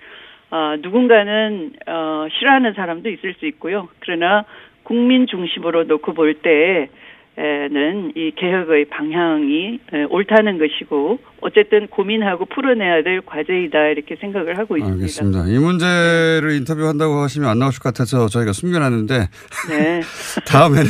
[0.51, 3.89] 어, 누군가는 어, 싫어하는 사람도 있을 수 있고요.
[3.99, 4.45] 그러나
[4.83, 6.89] 국민 중심으로 놓고 볼 때에
[7.35, 15.01] 는이 개혁의 방향이 에, 옳다는 것이고 어쨌든 고민하고 풀어내야 될 과제이다 이렇게 생각을 하고 있습니다.
[15.01, 15.47] 알겠습니다.
[15.47, 19.17] 이 문제를 인터뷰한다고 하시면 안 나오실 것 같아서 저희가 숨겨놨는데
[19.69, 20.01] 네.
[20.45, 20.85] 다음에는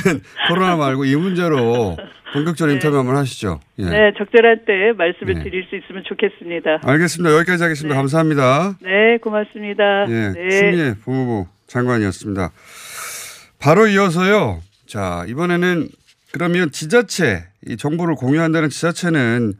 [0.49, 1.95] 코로나 말고 이 문제로
[2.33, 3.59] 본격적으로 인터뷰 한번 하시죠.
[3.79, 3.85] 예.
[3.85, 5.43] 네, 적절한 때 말씀을 네.
[5.43, 6.81] 드릴 수 있으면 좋겠습니다.
[6.83, 7.35] 알겠습니다.
[7.37, 7.95] 여기까지 하겠습니다.
[7.95, 8.77] 감사합니다.
[8.81, 10.05] 네, 고맙습니다.
[10.09, 10.49] 예, 네.
[10.49, 12.51] 추미애 법무부 장관이었습니다.
[13.61, 14.59] 바로 이어서요.
[14.87, 15.87] 자, 이번에는
[16.33, 19.53] 그러면 지자체, 이 정보를 공유한다는 지자체는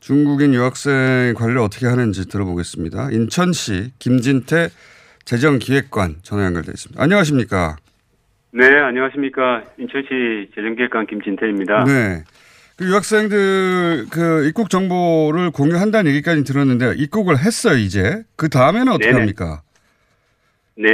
[0.00, 3.10] 중국인 유학생 관리를 어떻게 하는지 들어보겠습니다.
[3.12, 4.70] 인천시 김진태
[5.24, 7.00] 재정기획관 전화 연결되어 있습니다.
[7.00, 7.76] 안녕하십니까?
[8.52, 9.62] 네, 안녕하십니까.
[9.78, 11.84] 인천시 재정기획관 김진태입니다.
[11.84, 12.24] 네.
[12.76, 18.24] 그 유학생들 그 입국 정보를 공유한다는 얘기까지 들었는데 입국을 했어요, 이제.
[18.34, 19.18] 그 다음에는 어떻게 네네.
[19.18, 19.62] 합니까?
[20.76, 20.88] 네.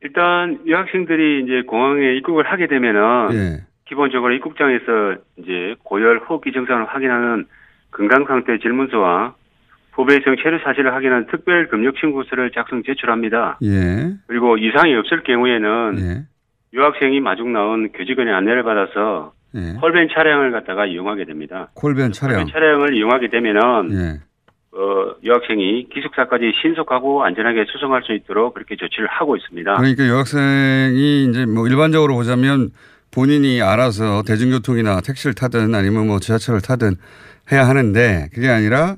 [0.00, 3.71] 일단 유학생들이 이제 공항에 입국을 하게 되면은 예.
[3.92, 7.44] 기본적으로 입국장에서 이제 고열 호흡기 증상을 확인하는
[7.90, 9.34] 건강 상태 질문서와
[9.92, 13.58] 후배성 체류 사실을 확인하는 특별 금융 신고서를 작성 제출합니다.
[13.62, 14.14] 예.
[14.26, 16.22] 그리고 이상이 없을 경우에는 예.
[16.72, 19.74] 유학생이 마중 나온 교직원의 안내를 받아서 예.
[19.78, 21.68] 콜벤 차량을 갖다가 이용하게 됩니다.
[21.74, 22.36] 콜벤 차량.
[22.38, 24.20] 콜벤 차량을 이용하게 되면은 예.
[24.74, 29.74] 어, 유학생이 기숙사까지 신속하고 안전하게 수송할 수 있도록 그렇게 조치를 하고 있습니다.
[29.74, 32.70] 그러니까 유학생이 이제 뭐 일반적으로 보자면
[33.12, 36.96] 본인이 알아서 대중교통이나 택시를 타든 아니면 뭐 지하철을 타든
[37.52, 38.96] 해야 하는데 그게 아니라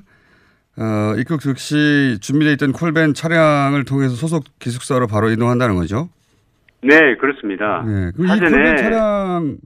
[0.77, 6.09] 어, 입국 즉시 준비되어 있던 콜벤 차량을 통해서 소속 기숙사로 바로 이동한다는 거죠.
[6.81, 7.83] 네, 그렇습니다.
[7.85, 8.11] 네.
[8.11, 9.57] 그럼 이 사전에 콜벤 차량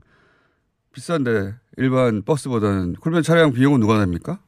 [0.94, 4.38] 비싼데 일반 버스보다는 콜벤 차량 비용은 누가 냅니까?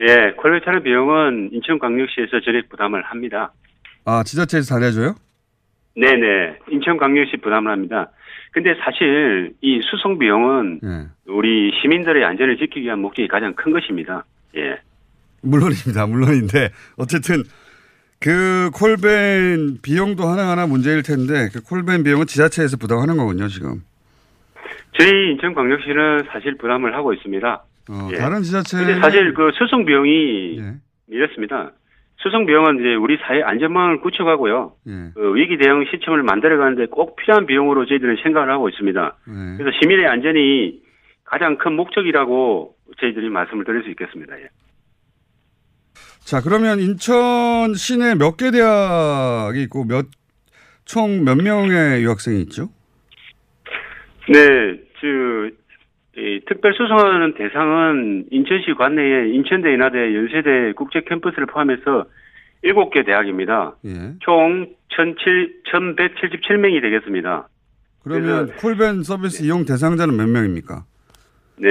[0.00, 3.52] 예, 콜벤 차량 비용은 인천광역시에서 전액 부담을 합니다.
[4.04, 5.14] 아 지자체에서 다 내줘요?
[5.96, 8.10] 네네, 인천광역시 부담을 합니다.
[8.52, 11.06] 근데 사실 이 수송 비용은 예.
[11.26, 14.24] 우리 시민들의 안전을 지키기 위한 목적이 가장 큰 것입니다.
[14.56, 14.78] 예.
[15.40, 16.06] 물론입니다.
[16.06, 17.42] 물론인데 어쨌든
[18.20, 23.82] 그 콜벤 비용도 하나하나 문제일 텐데 그 콜벤 비용은 지자체에서 부담하는 거군요 지금.
[24.98, 27.64] 저희 인천광역시는 사실 부담을 하고 있습니다.
[27.88, 28.16] 어, 예.
[28.16, 30.74] 다른 지자체 근데 사실 그 수송 비용이 예.
[31.08, 31.72] 이렇습니다.
[32.22, 34.72] 수송 비용은 이제 우리 사회 안전망을 구축하고요.
[34.88, 34.92] 예.
[35.14, 39.16] 그 위기 대응 시스템을 만들어가는데 꼭 필요한 비용으로 저희들은 생각을 하고 있습니다.
[39.28, 39.56] 예.
[39.58, 40.80] 그래서 시민의 안전이
[41.24, 44.38] 가장 큰 목적이라고 저희들이 말씀을 드릴 수 있겠습니다.
[44.40, 44.48] 예.
[46.20, 50.06] 자 그러면 인천 시내 몇 개 대학이 있고 몇
[50.84, 52.68] 총 몇 명의 유학생이 있죠?
[54.28, 54.38] 네,
[55.00, 55.06] 저,
[56.16, 62.06] 이 특별 수송하는 대상은 인천시 관내에 인천대, 인하대, 연세대 국제 캠퍼스를 포함해서
[62.64, 63.76] 7개 대학입니다.
[63.86, 64.14] 예.
[64.20, 67.48] 총 1,007, 1,177명이 되겠습니다.
[68.04, 70.84] 그러면 콜벤 서비스 이용 대상자는 몇 명입니까?
[71.56, 71.68] 네,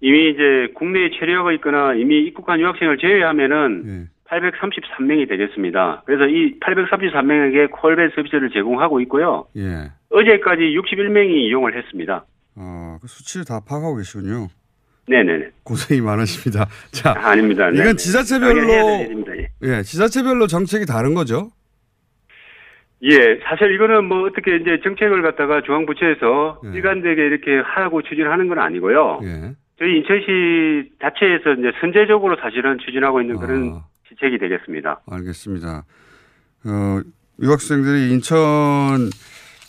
[0.00, 4.12] 이미 이제 국내에 체류하고 있거나 이미 입국한 유학생을 제외하면은 예.
[4.32, 6.02] 833명이 되겠습니다.
[6.06, 9.46] 그래서 이 833명에게 콜벤 서비스를 제공하고 있고요.
[9.56, 9.90] 예.
[10.10, 12.24] 어제까지 61명이 이용을 했습니다.
[12.56, 14.48] 아, 그 수치를 다 파악하고 계시군요.
[15.08, 15.50] 네네네.
[15.64, 16.68] 고생이 많으십니다.
[16.92, 17.70] 자, 아, 아닙니다.
[17.70, 17.76] 네.
[17.76, 17.96] 이건 네.
[17.96, 18.72] 지자체별로.
[18.72, 19.48] 예.
[19.62, 21.50] 예, 지자체별로 정책이 다른 거죠?
[23.02, 26.76] 예, 사실 이거는 뭐 어떻게 이제 정책을 갖다가 중앙부처에서 예.
[26.76, 29.20] 일관되게 이렇게 하고 추진하는 건 아니고요.
[29.24, 29.54] 예.
[29.78, 33.84] 저희 인천시 자체에서 이제 선제적으로 사실은 추진하고 있는 그런 아.
[34.08, 35.00] 지책이 되겠습니다.
[35.10, 35.84] 알겠습니다.
[36.64, 37.00] 어,
[37.42, 39.10] 유학생들이 인천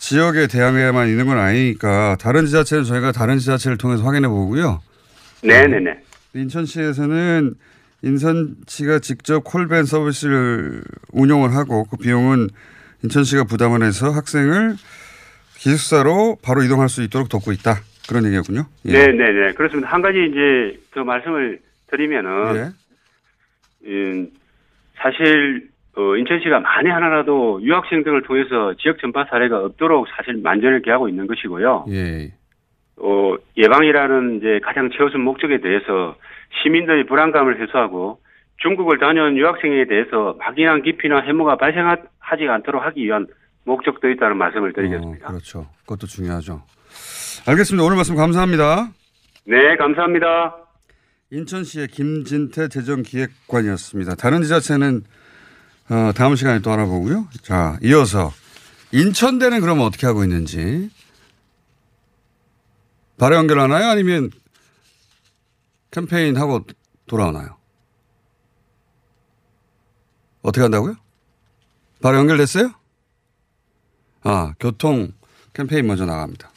[0.03, 4.81] 지역의 대학에만 있는 건 아니니까 다른 지자체는 저희가 다른 지자체를 통해서 확인해 보고요.
[5.43, 5.97] 네네네.
[6.33, 7.53] 인천시에서는
[8.01, 12.49] 인천시가 직접 콜벤 서비스를 운영을 하고 그 비용은
[13.01, 14.75] 인천시가 부담을 해서 학생을
[15.55, 17.79] 기숙사로 바로 이동할 수 있도록 돕고 있다.
[18.09, 18.65] 그런 얘기였군요.
[18.87, 18.91] 예.
[18.91, 19.53] 네네네.
[19.53, 19.87] 그렇습니다.
[19.87, 22.73] 한 가지 이제 더 말씀을 드리면은,
[23.85, 23.89] 예.
[23.89, 24.27] 음,
[24.97, 31.07] 사실, 어, 인천시가 만에 하나라도 유학생 등을 통해서 지역 전파 사례가 없도록 사실 만전을 기하고
[31.07, 31.85] 있는 것이고요.
[31.89, 32.33] 예.
[32.97, 36.15] 어, 예방이라는 이제 가장 최우선 목적에 대해서
[36.61, 38.19] 시민들의 불안감을 해소하고
[38.57, 43.27] 중국을 다녀온 유학생에 대해서 막연한 기피나 해무가 발생하지 않도록 하기 위한
[43.65, 45.27] 목적도 있다는 말씀을 드리겠습니다.
[45.27, 45.67] 어, 그렇죠.
[45.81, 46.63] 그것도 중요하죠.
[47.47, 47.85] 알겠습니다.
[47.85, 48.89] 오늘 말씀 감사합니다.
[49.45, 50.55] 네, 감사합니다.
[51.31, 54.15] 인천시의 김진태 재정기획관이었습니다.
[54.15, 55.01] 다른 지자체는
[55.89, 57.27] 어, 다음 시간에 또 알아보고요.
[57.43, 58.31] 자, 이어서
[58.91, 60.89] 인천대는 그러면 어떻게 하고 있는지
[63.17, 63.89] 바로 연결하나요?
[63.89, 64.31] 아니면
[65.91, 66.61] 캠페인 하고
[67.07, 67.57] 돌아오나요?
[70.41, 70.95] 어떻게 한다고요?
[72.01, 72.71] 바로 연결됐어요?
[74.23, 75.11] 아, 교통
[75.53, 76.49] 캠페인 먼저 나갑니다.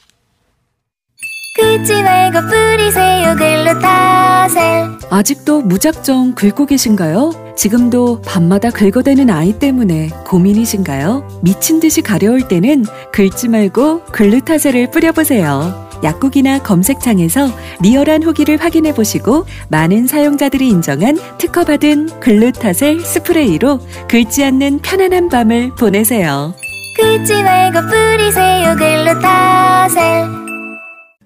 [1.56, 7.45] 긁지 말고 뿌리세요 글루타셀 아직도 무작정 긁고 계신가요?
[7.56, 11.40] 지금도 밤마다 긁어대는 아이 때문에 고민이신가요?
[11.42, 15.86] 미친 듯이 가려울 때는 긁지 말고 글루타셀을 뿌려보세요.
[16.04, 17.48] 약국이나 검색창에서
[17.80, 26.54] 리얼한 후기를 확인해 보시고 많은 사용자들이 인정한 특허받은 글루타셀 스프레이로 긁지 않는 편안한 밤을 보내세요.
[26.98, 30.46] 긁지 말고 뿌리세요 글루타셀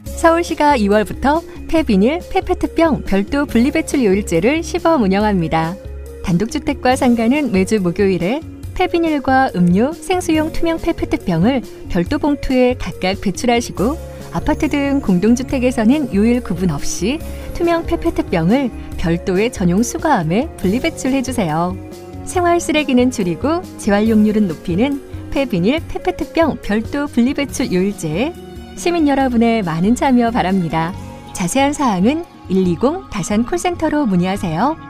[0.05, 5.90] 서울시가 2월부터 폐비닐, 폐페트병 별도 분리배출 요일제를 시범 운영합니다.
[6.31, 8.41] 단독주택과 상가는 매주 목요일에
[8.75, 13.99] 폐비닐과 음료, 생수용 투명 페페트병을 별도 봉투에 각각 배출하시고
[14.33, 17.19] 아파트 등 공동주택에서는 요일 구분 없이
[17.55, 21.77] 투명 페페트병을 별도의 전용 수거함에 분리배출해 주세요.
[22.25, 28.33] 생활 쓰레기는 줄이고 재활용률은 높이는 폐비닐, 페페트병 별도 분리배출 요일제에
[28.77, 30.95] 시민 여러분의 많은 참여 바랍니다.
[31.35, 34.90] 자세한 사항은 120 다산 콜센터로 문의하세요.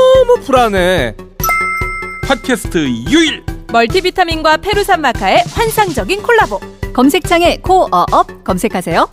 [0.45, 1.15] 불안해.
[2.27, 2.77] 팟캐스트
[3.09, 6.59] 유일 멀티비타민과 페루산 마카의 환상적인 콜라보.
[6.93, 9.09] 검색창에 코어업 검색하세요.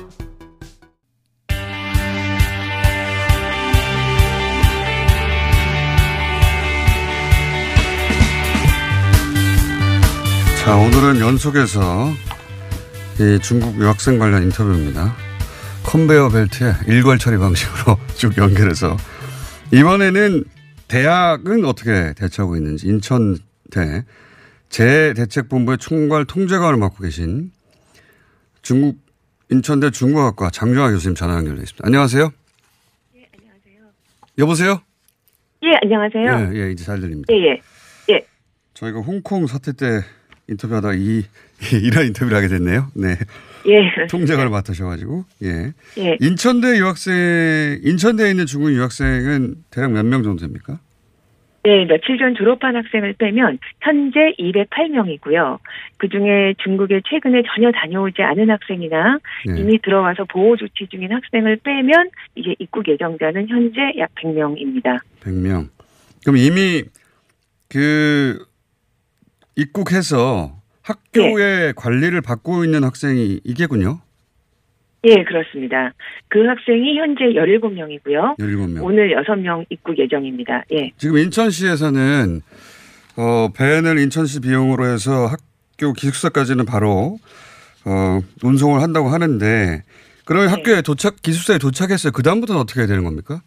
[10.64, 12.12] 자, 오늘은 연속해서
[13.21, 15.14] 이 중국 유학생 관련 인터뷰입니다.
[15.85, 18.97] 컨베어 벨트에 일괄 처리 방식으로 쭉 연결해서
[19.73, 20.44] 이번에는
[20.88, 24.05] 대학은 어떻게 대처하고 있는지 인천대
[24.70, 27.53] 재대책본부의 총괄 통제관을 맡고 계신
[28.62, 28.98] 중국
[29.51, 31.87] 인천대 중국학과 장정아 교수님 전화 연결돼 있습니다.
[31.87, 32.31] 안녕하세요.
[33.16, 33.90] 예, 안녕하세요.
[34.38, 34.83] 여보세요?
[35.62, 36.55] 예, 안녕하세요.
[36.55, 37.33] 예, 예, 이제 잘 들립니다.
[37.33, 37.61] 예, 예.
[38.14, 38.27] 예.
[38.74, 40.03] 저희가 홍콩 사태 때
[40.48, 41.24] 인터뷰하다가 이,
[41.72, 42.90] 이런 인터뷰를 하게 됐네요.
[42.94, 43.16] 네.
[43.66, 44.07] 예.
[44.09, 45.73] 통제관을 맡으셔가지고, 예.
[45.99, 46.16] 예.
[46.21, 47.14] 인천대 유학생,
[47.83, 50.79] 인천대에 있는 중국 유학생은 대략 몇 명 정도 됩니까?
[51.64, 55.59] 네, 며칠 전 졸업한 학생을 빼면 현재 208명이고요.
[55.99, 59.61] 그 중에 중국에 최근에 전혀 다녀오지 않은 학생이나 네.
[59.61, 65.01] 이미 들어와서 보호 조치 중인 학생을 빼면 이제 입국 예정자는 현재 약 100명입니다.
[65.21, 65.68] 100명.
[66.25, 66.85] 그럼 이미
[67.68, 68.38] 그
[69.57, 70.58] 입국해서
[70.88, 74.01] 학교의 관리를 받고 있는 학생이 이게군요.
[75.05, 75.92] 예, 그렇습니다.
[76.29, 78.38] 그 학생이 현재 17명이고요.
[78.38, 78.83] 17명.
[78.83, 80.64] 오늘 6명 입국 예정입니다.
[80.72, 80.90] 예.
[80.96, 82.40] 지금 인천시에서는
[83.16, 87.18] 어, 밴을 인천시 비용으로 해서 학교 기숙사까지는 바로
[87.85, 89.83] 어, 운송을 한다고 하는데
[90.24, 92.12] 그러면 학교에 도착 기숙사에 도착했어요.
[92.12, 93.40] 그 다음부터는 어떻게 되는 겁니까?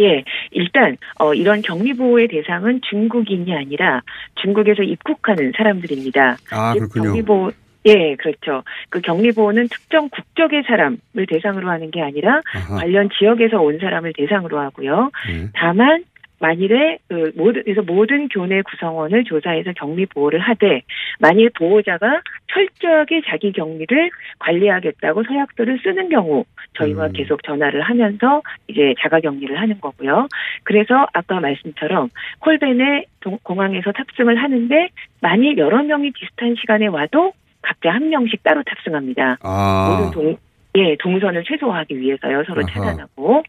[0.00, 4.02] 예, 일단 어, 이런 격리 보호의 대상은 중국인이 아니라
[4.42, 6.36] 중국에서 입국하는 사람들입니다.
[6.50, 7.04] 아, 이 그렇군요.
[7.04, 7.50] 격리 보호
[7.84, 8.62] 예, 그렇죠.
[8.90, 12.76] 그 격리 보호는 특정 국적의 사람을 대상으로 하는 게 아니라 아하.
[12.76, 15.10] 관련 지역에서 온 사람을 대상으로 하고요.
[15.28, 15.48] 네.
[15.54, 16.04] 다만
[16.42, 20.82] 만일에 그 모든 그래서 모든 교내 구성원을 조사해서 격리 보호를 하되
[21.20, 22.20] 만일 보호자가
[22.52, 27.12] 철저하게 자기 격리를 관리하겠다고 서약서를 쓰는 경우 저희와 음.
[27.12, 30.26] 계속 전화를 하면서 이제 자가 격리를 하는 거고요.
[30.64, 32.08] 그래서 아까 말씀처럼
[32.40, 34.88] 콜벤에 동- 공항에서 탑승을 하는데
[35.20, 39.38] 만일 여러 명이 비슷한 시간에 와도 각자 한 명씩 따로 탑승합니다.
[39.44, 39.96] 아.
[40.02, 40.36] 모든 동,
[40.76, 42.42] 예, 동선을 최소화하기 위해서요.
[42.48, 42.72] 서로 아하.
[42.72, 43.44] 차단하고.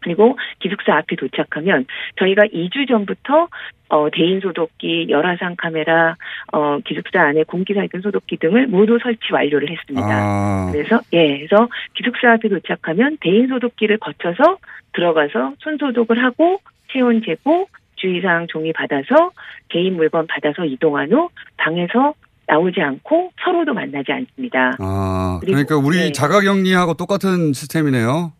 [0.00, 1.86] 그리고 기숙사 앞에 도착하면
[2.16, 3.48] 저희가 2주 전부터
[3.90, 6.16] 어, 대인 소독기, 열화상 카메라,
[6.52, 10.08] 어, 기숙사 안에 공기 살균 소독기 등을 모두 설치 완료를 했습니다.
[10.08, 10.70] 아.
[10.72, 14.58] 그래서 예, 그래서 기숙사 앞에 도착하면 대인 소독기를 거쳐서
[14.92, 16.60] 들어가서 손 소독을 하고
[16.92, 19.32] 체온 재고 주의사항 종이 받아서
[19.68, 22.14] 개인 물건 받아서 이동한 후 방에서
[22.46, 24.76] 나오지 않고 서로도 만나지 않습니다.
[24.80, 26.12] 아, 그러니까 우리 네.
[26.12, 28.32] 자가격리하고 똑같은 시스템이네요.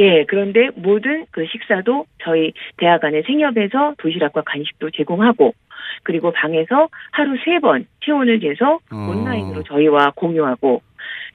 [0.00, 5.54] 예, 그런데 모든 그 식사도 저희 대학 안에 생협에서 도시락과 간식도 제공하고
[6.02, 8.96] 그리고 방에서 하루 세 번 체온을 재서 어.
[9.10, 10.82] 온라인으로 저희와 공유하고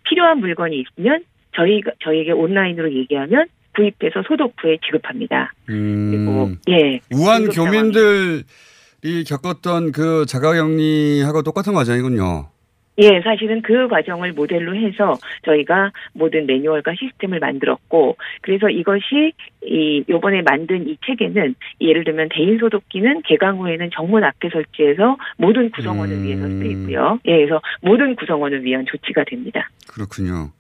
[0.10, 1.24] 필요한 물건이 있으면
[1.56, 5.54] 저희가 저희에게 온라인으로 얘기하면 구입돼서 소독 후에 지급합니다.
[5.70, 7.00] 음, 예.
[7.14, 8.44] 우한 교민들이
[9.28, 12.50] 겪었던 그 자가격리하고 똑같은 과정이군요.
[12.98, 19.34] 예, 사실은 그 과정을 모델로 해서 저희가 모든 매뉴얼과 시스템을 만들었고, 그래서 이것이
[19.66, 25.70] 이 요번에 만든 이 체계는 예를 들면 대인 소독기는 개강 후에는 정문 앞에 설치해서 모든
[25.72, 27.20] 구성원을 위해서 쓰이고요.
[27.26, 29.70] 예, 그래서 모든 구성원을 위한 조치가 됩니다.
[29.88, 30.52] 그렇군요.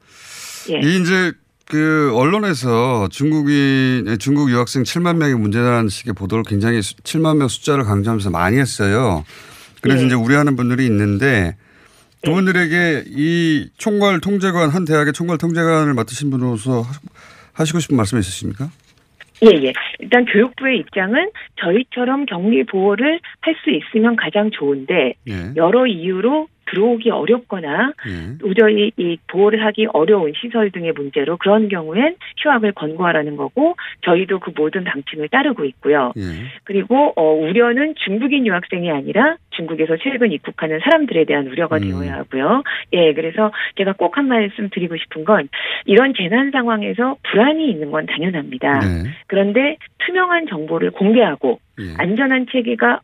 [0.72, 0.80] 예.
[0.80, 1.32] 이 이제
[1.68, 7.86] 그 언론에서 중국인 중국 유학생 7만 명이 문제라는 식의 보도를 굉장히 수- 7만 명 숫자를
[7.86, 9.24] 강조하면서 많이 했어요.
[9.82, 10.06] 그래서 예.
[10.08, 11.56] 이제 우려하는 분들이 있는데
[12.26, 16.92] 두 분들에게 이 총괄 통제관 한 대학의 총괄 통제관을 맡으신 분으로서 하-
[17.54, 18.70] 하시고 싶은 말씀 있으십니까?
[19.44, 19.74] 예, 예.
[20.00, 25.34] 일단 교육부의 입장은 저희처럼 격리 보호를 할 수 있으면 가장 좋은데 예.
[25.56, 28.38] 여러 이유로 들어오기 어렵거나 예.
[28.40, 34.52] 도저히 이 보호를 하기 어려운 시설 등의 문제로 그런 경우엔 휴학을 권고하라는 거고 저희도 그
[34.56, 36.12] 모든 방침을 따르고 있고요.
[36.18, 36.22] 예.
[36.64, 42.64] 그리고 어, 우려는 중국인 유학생이 아니라 중국에서 최근 입국하는 사람들에 대한 우려가 되어야 하고요.
[42.94, 45.50] 예, 그래서 제가 꼭 한 말씀 드리고 싶은 건
[45.86, 48.80] 이런 재난 상황에서 불안이 있는 건 당연합니다.
[48.80, 49.10] 네.
[49.28, 51.94] 그런데 투명한 정보를 공개하고 예.
[51.98, 53.02] 안전한 체계가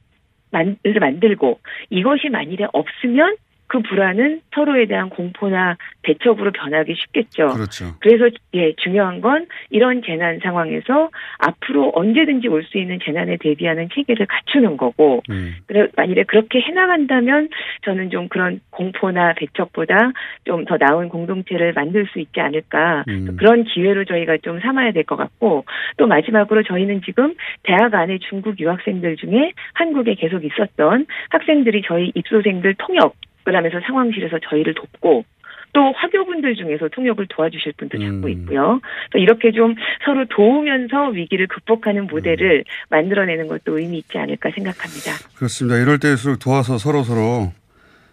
[0.51, 3.35] 만, 만들고 이것이 만일에 없으면
[3.71, 7.47] 그 불안은 서로에 대한 공포나 대척으로 변하기 쉽겠죠.
[7.47, 7.85] 그렇죠.
[8.01, 11.09] 그래서 예 중요한 건 이런 재난 상황에서
[11.39, 15.55] 앞으로 언제든지 올 수 있는 재난에 대비하는 체계를 갖추는 거고 음.
[15.67, 17.47] 그래 만일에 그렇게 해나간다면
[17.83, 20.11] 저는 좀 그런 공포나 배척보다
[20.43, 23.35] 좀 더 나은 공동체를 만들 수 있지 않을까 음.
[23.37, 25.63] 그런 기회로 저희가 좀 삼아야 될 것 같고
[25.97, 32.75] 또 마지막으로 저희는 지금 대학 안에 중국 유학생들 중에 한국에 계속 있었던 학생들이 저희 입소생들
[32.77, 33.15] 통역
[33.47, 35.25] 을 하면서 상황실에서 저희를 돕고
[35.73, 38.81] 또 화교분들 중에서 통역을 도와주실 분도 찾고 있고요.
[39.11, 39.75] 또 이렇게 좀
[40.05, 45.13] 서로 도우면서 위기를 극복하는 모델을 만들어내는 것도 의미 있지 않을까 생각합니다.
[45.35, 45.79] 그렇습니다.
[45.79, 47.53] 이럴 때일수록 도와서 서로 서로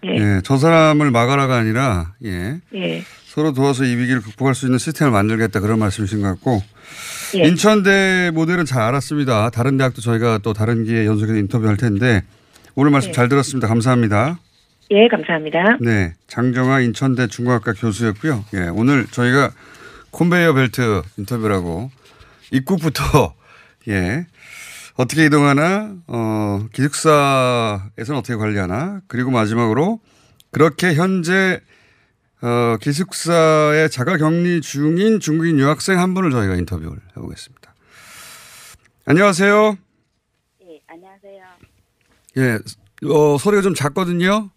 [0.05, 0.11] 예.
[0.11, 3.03] 예, 저 사람을 막아라가 아니라 예, 예.
[3.25, 6.63] 서로 도와서 이 위기를 극복할 수 있는 시스템을 만들겠다 그런 말씀이신 것 같고
[7.37, 7.43] 예.
[7.49, 9.51] 인천대 모델은 잘 알았습니다.
[9.51, 12.23] 다른 대학도 저희가 또 다른 기회에 연속해서 인터뷰할 텐데
[12.77, 13.13] 오늘 말씀 예.
[13.13, 13.67] 잘 들었습니다.
[13.67, 14.39] 감사합니다.
[14.91, 15.77] 예, 감사합니다.
[15.81, 18.45] 네, 장정아 인천대 중국학과 교수였고요.
[18.55, 19.51] 예, 오늘 저희가
[20.11, 21.91] 콘베이어 벨트 인터뷰라고
[22.51, 23.35] 입국부터
[23.89, 24.27] 예
[24.97, 30.01] 어떻게 이동하나 어 기숙사에서는 어떻게 관리하나 그리고 마지막으로
[30.51, 31.61] 그렇게 현재
[32.41, 37.75] 어 기숙사에 자가 격리 중인 중국인 유학생 한 분을 저희가 인터뷰를 해보겠습니다.
[39.05, 39.77] 안녕하세요.
[40.67, 41.45] 네, 안녕하세요.
[42.39, 42.59] 예,
[43.07, 44.51] 어, 소리가 좀 작거든요.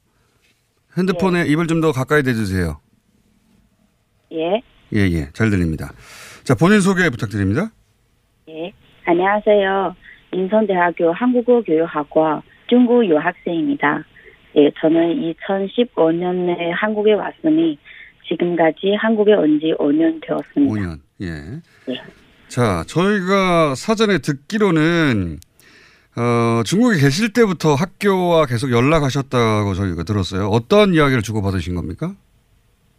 [0.97, 2.79] 핸드폰에 입을 좀 더 가까이 대주세요.
[4.33, 4.61] 예,
[4.93, 5.91] 예, 예, 잘 들립니다.
[6.43, 7.71] 자, 본인 소개 부탁드립니다.
[8.49, 8.71] 예.
[9.05, 9.95] 안녕하세요.
[10.33, 14.03] 인천대학교 한국어 교육학과 중국 유학생입니다.
[14.57, 17.77] 예, 저는 2015년에 한국에 왔으니
[18.27, 20.73] 지금까지 한국에 온 지 5년 되었습니다.
[20.73, 20.99] 5년.
[21.21, 21.27] 예.
[21.93, 22.01] 예.
[22.47, 25.37] 자, 저희가 사전에 듣기로는
[26.18, 30.47] 어, 중국에 계실 때부터 학교와 계속 연락하셨다고 저희가 들었어요.
[30.47, 32.14] 어떤 이야기를 주고받으신 겁니까?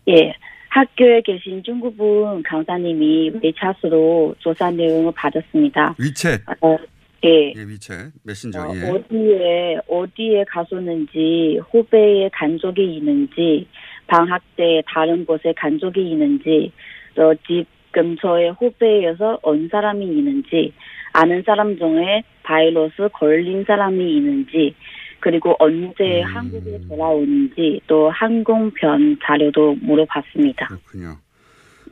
[0.08, 0.34] 예.
[0.70, 5.94] 학교에 계신 중국분 강사님이 외차수로 조사 내용을 받았습니다.
[5.98, 6.40] 위챗.
[6.62, 6.76] 어,
[7.24, 7.48] 예.
[7.54, 8.10] 예, 위챗.
[8.22, 8.62] 메신저.
[8.62, 8.88] 어, 예.
[8.88, 13.66] 어디에 어디에 갔었는지 후배의 간족이 있는지
[14.06, 16.72] 방학 때 다른 곳에 간족이 있는지
[17.14, 20.72] 또 집 근처에 후배에서 온 사람이 있는지
[21.12, 24.74] 아는 사람 중에 바이러스 걸린 사람이 있는지
[25.20, 30.66] 그리고 언제 한국에 돌아오는지 또 항공편 자료도 물어봤습니다.
[30.66, 31.16] 그렇군요.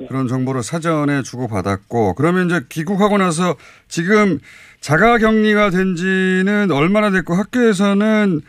[0.09, 3.55] 그런 정보를 사전에 주고받았고 그러면 이제 귀국하고 나서
[3.87, 4.39] 지금
[4.81, 8.41] 자가 격리가 된 지는 얼마나 됐고 학교에서는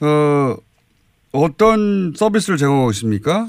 [0.00, 0.56] 어
[1.32, 3.48] 어떤 서비스를 제공하고 있습니까?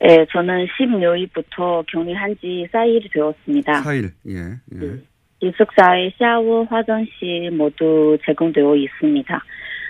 [0.00, 3.82] 네, 저는 16일부터 격리한 지 4일이 되었습니다.
[3.82, 4.12] 4일.
[4.28, 4.36] 예.
[4.80, 5.02] 예.
[5.40, 9.44] 기숙사에 샤워, 화장실 모두 제공되어 있습니다.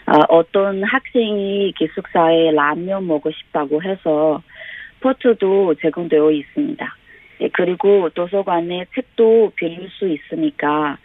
[0.06, 4.42] 아, 어떤 학생이 기숙사에 라면 먹고 싶다고 해서
[5.00, 6.96] 포트도 제공되어 있습니다.
[7.40, 10.98] 예, 그리고 도서관에 책도 빌릴 수 있으니까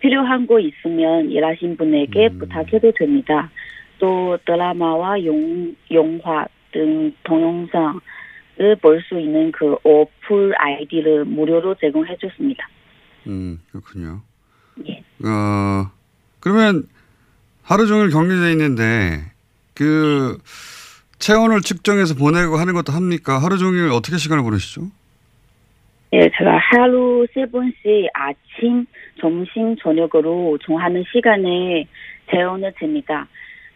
[0.00, 2.38] 필요한 거 있으면 일하신 분에게 음.
[2.38, 3.50] 부탁해도 됩니다.
[3.98, 8.00] 또 드라마와 용, 영화 등 동영상을
[8.82, 12.68] 볼 수 있는 그 어플 아이디를 무료로 제공해 줬습니다.
[13.26, 14.22] 음, 그렇군요.
[14.88, 15.02] 예.
[15.26, 15.90] 어,
[16.40, 16.84] 그러면
[17.62, 19.22] 하루 종일 격리돼 있는데
[19.74, 20.38] 그
[21.18, 23.38] 체온을 측정해서 보내고 하는 것도 합니까?
[23.38, 24.82] 하루 종일 어떻게 시간을 보내시죠?
[26.12, 28.86] 예, 제가 하루 세 번씩 아침,
[29.20, 31.86] 점심, 저녁으로 정하는 시간에
[32.30, 33.26] 재원을 잽니다.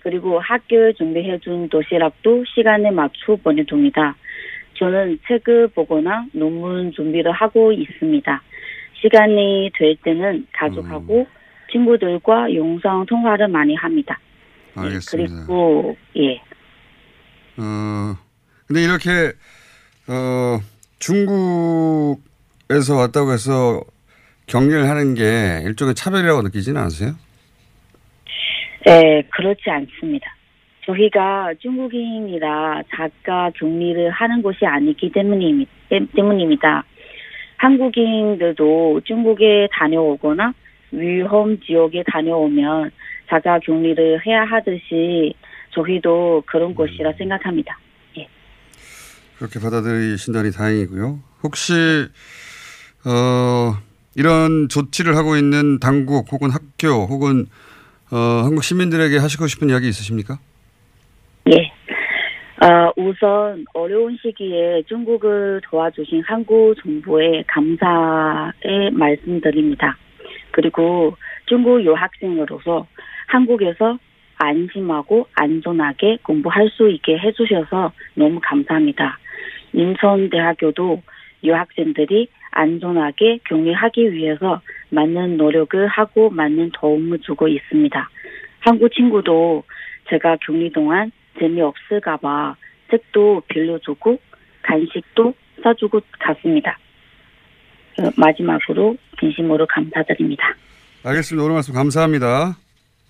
[0.01, 4.15] 그리고 학교에 준비해준 도시락도 시간에 맞춰 보내줍니다.
[4.75, 8.43] 저는 책을 보거나 논문 준비를 하고 있습니다.
[9.01, 11.27] 시간이 될 때는 가족하고
[11.71, 14.19] 친구들과 영상 통화를 많이 합니다.
[14.75, 15.35] 알겠습니다.
[15.47, 16.41] 그리고 예,
[17.59, 18.17] 어,
[18.67, 19.33] 근데 이렇게
[20.09, 20.59] 어,
[20.99, 23.83] 중국에서 왔다고 해서
[24.47, 27.13] 격리를 하는 게 일종의 차별이라고 느끼지는 않으세요?
[28.87, 30.35] 네, 그렇지 않습니다.
[30.87, 35.69] 저희가 중국인이라 작가 격리를 하는 것이 아니기 때문입,
[36.17, 36.85] 때문입니다.
[37.59, 40.53] 한국인들도 중국에 다녀오거나
[40.93, 42.91] 위험 지역에 다녀오면
[43.29, 45.35] 자가 격리를 해야 하듯이
[45.75, 47.79] 저희도 그런 것이라 생각합니다.
[49.39, 51.21] 그렇게 받아들이신다니 다행이고요.
[51.45, 51.73] 혹시
[53.05, 53.77] 어,
[54.17, 57.47] 이런 조치를 하고 있는 당국 혹은 학교 혹은
[58.11, 60.39] 어, 한국 시민들에게 하시고 싶은 이야기 있으십니까?
[61.51, 61.73] 예.
[62.61, 69.97] 어, 우선 어려운 시기에 중국을 도와주신 한국 정부에 감사의 말씀드립니다.
[70.51, 72.89] 그리고 중국 유학생으로서
[73.29, 73.99] 한국에서
[74.39, 79.19] 안심하고 안전하게 공부할 수 있게 해주셔서 너무 감사합니다.
[79.73, 81.03] 인천대학교도
[81.45, 88.11] 유학생들이 안전하게 격리하기 위해서 많은 노력을 하고 많은 도움을 주고 있습니다.
[88.61, 89.63] 한국 친구도
[90.09, 92.57] 제가 격리 동안 재미없을까봐
[92.91, 94.19] 책도 빌려주고
[94.63, 96.79] 간식도 사주고 갔습니다.
[97.99, 100.43] 어, 마지막으로 진심으로 감사드립니다.
[101.05, 101.45] 알겠습니다.
[101.45, 102.57] 오늘 말씀 감사합니다.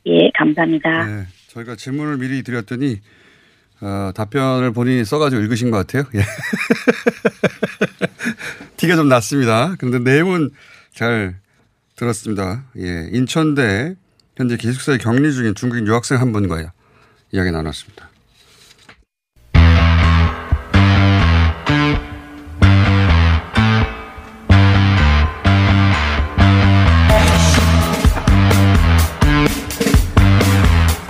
[0.07, 1.07] 예, 감사합니다.
[1.07, 3.01] 네, 저희가 질문을 미리 드렸더니
[3.81, 6.05] 어, 답변을 본인이 써가지고 읽으신 것 같아요.
[6.15, 6.21] 예.
[8.77, 9.75] 티가 좀 났습니다.
[9.79, 10.51] 그런데 내용은
[10.93, 11.37] 잘
[11.97, 12.65] 들었습니다.
[12.79, 13.95] 예, 인천대
[14.37, 16.73] 현재 기숙사에 격리 중인 중국인 유학생 한 분과
[17.33, 18.08] 이야기 나눴습니다.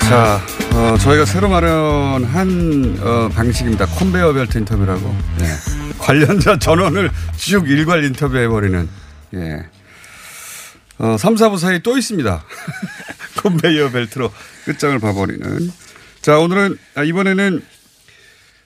[0.09, 0.40] 자,
[0.72, 3.84] 어, 저희가 새로 마련한 어, 방식입니다.
[3.84, 5.14] 컨베이어 벨트 인터뷰라고.
[5.42, 5.98] 예.
[5.98, 8.88] 관련자 전원을 쭉 일괄 인터뷰해버리는.
[9.34, 9.66] 예.
[10.96, 12.42] 어, 3, 4부 사이 또 있습니다.
[13.36, 14.32] 컨베이어 벨트로
[14.64, 15.70] 끝장을 봐버리는.
[16.22, 17.62] 자, 오늘은, 아, 이번에는,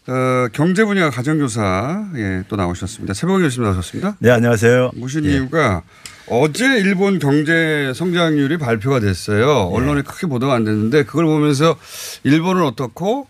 [0.09, 3.15] 어, 경제 분야 가정교사, 예, 또 나오셨습니다.
[3.15, 4.17] 최봉희 교수님 나오셨습니다.
[4.19, 4.91] 네, 안녕하세요.
[4.97, 5.83] 모신 이유가
[6.27, 9.69] 어제 일본 경제 성장률이 발표가 됐어요.
[9.69, 11.77] 언론에 크게 보도가 안 됐는데 그걸 보면서
[12.25, 13.29] 일본은 어떻고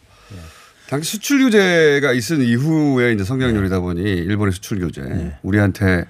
[0.88, 5.02] 당시 수출 규제가 있은 이후에 이제 성장률이다 보니 일본의 수출 규제
[5.42, 6.06] 우리한테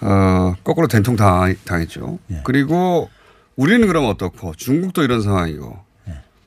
[0.00, 2.20] 어, 거꾸로 된통 당, 당했죠.
[2.44, 3.10] 그리고
[3.56, 5.76] 우리는 그럼 어떻고 중국도 이런 상황이고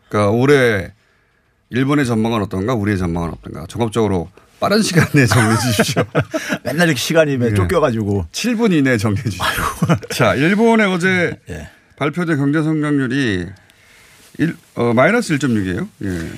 [0.08, 0.92] 그러니까 올해
[1.70, 6.04] 일본의 전망은 어떤가 우리의 전망은 어떤가 종합적으로 빠른 시간 내에 정리해 주십시오.
[6.64, 7.54] 맨날 이렇게 시간이 네.
[7.54, 8.28] 쫓겨가지고.
[8.32, 9.44] 7분 이내에 정리해 주십시오.
[10.14, 11.70] 자, 일본의 어제 예.
[11.98, 13.46] 발표된 경제 성장률이
[14.38, 15.88] 일, 어, 마이너스 1.6이에요.
[16.04, 16.32] 예.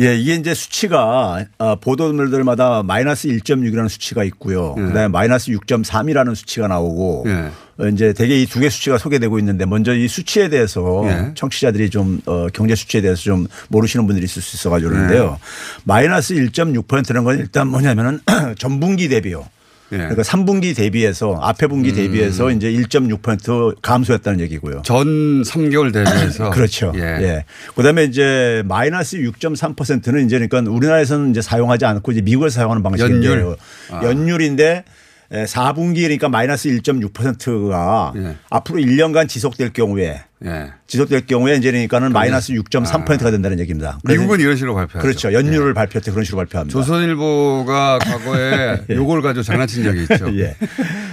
[0.00, 4.76] 예, 이게 이제 수치가 어, 보도물들마다 마이너스 1.6이라는 수치가 있고요.
[4.78, 4.82] 예.
[4.82, 7.50] 그다음에 마이너스 6.3이라는 수치가 나오고 예.
[7.82, 11.32] 어, 이제 대개 이 두 개 수치가 소개되고 있는데 먼저 이 수치에 대해서 예.
[11.34, 15.36] 청취자들이 좀 어, 경제 수치에 대해서 좀 모르시는 분들이 있을 수 있어 가지고 그러는데요.
[15.40, 15.44] 예.
[15.84, 18.20] 마이너스 1.6%는 건 일단 뭐냐면은
[18.58, 19.46] 전분기 대비요.
[19.92, 19.96] 예.
[19.96, 24.82] 그러니까 3분기 대비해서 앞에 분기 대비해서 이제 1.6% 감소했다는 얘기고요.
[24.82, 26.92] 전 3개월 대비해서 그렇죠.
[26.94, 27.00] 예.
[27.00, 27.44] 예.
[27.74, 33.30] 그다음에 이제 마이너스 6.3%는 이제 그러니까 우리나라에서는 이제 사용하지 않고 이제 미국에서 사용하는 방식인데요.
[33.30, 33.56] 연율.
[33.90, 34.00] 아.
[34.04, 34.84] 연율인데
[35.30, 38.36] 4분기 그러니까 마이너스 1.6%가 예.
[38.50, 40.72] 앞으로 1년간 지속될 경우에 예.
[40.86, 43.98] 지속될 경우에 이제 그러니까는 마이너스 6.3%가 된다는 얘기입니다.
[44.04, 45.02] 미국은 이런 식으로 발표하죠.
[45.02, 45.32] 그렇죠.
[45.32, 46.72] 연율을 발표할 때 그런 식으로 발표합니다.
[46.78, 50.26] 조선일보가 과거에 요걸 가지고 장난친 적이 있죠.
[50.38, 50.54] 예.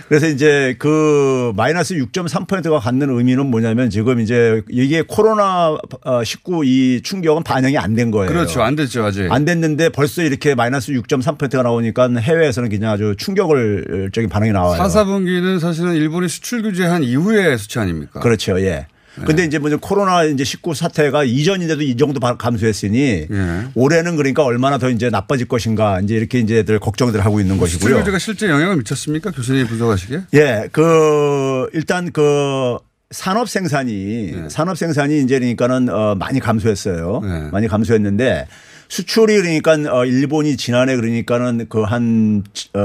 [0.08, 5.76] 그래서 이제 그 마이너스 6.3%가 갖는 의미는 뭐냐면 지금 이제 이게 코로나
[6.24, 8.28] 19 이 충격은 반영이 안 된 거예요.
[8.30, 8.62] 그렇죠.
[8.62, 9.06] 안 됐죠.
[9.06, 9.32] 아직.
[9.32, 14.76] 안 됐는데 벌써 이렇게 마이너스 6.3%가 나오니까 해외에서는 그냥 아주 충격을적인 반응이 나와요.
[14.78, 18.20] 4, 4분기는 사실은 일본이 수출 규제한 이후의 수치 아닙니까?
[18.20, 18.60] 그렇죠.
[18.62, 18.88] 예.
[19.26, 23.64] 근데 이제 뭐좀 코로나 이제 19 사태가 이전인데도 이 정도 바- 감소했으니 예.
[23.74, 28.00] 올해는 그러니까 얼마나 더 이제 나빠질 것인가 이제 이렇게 이제들 걱정들 하고 있는 것이고요.
[28.00, 29.32] 규제가 실제 영향을 미쳤습니까?
[29.32, 30.22] 교수님이 분석하시기에?
[30.34, 32.78] 예, 그 일단 그
[33.12, 34.50] 산업 생산이 네.
[34.50, 37.22] 산업 생산이 이제 그러니까는 어 많이 감소했어요.
[37.24, 37.50] 네.
[37.52, 38.48] 많이 감소했는데
[38.90, 42.42] 수출이 그러니까 어 일본이 지난해 그러니까는 그한어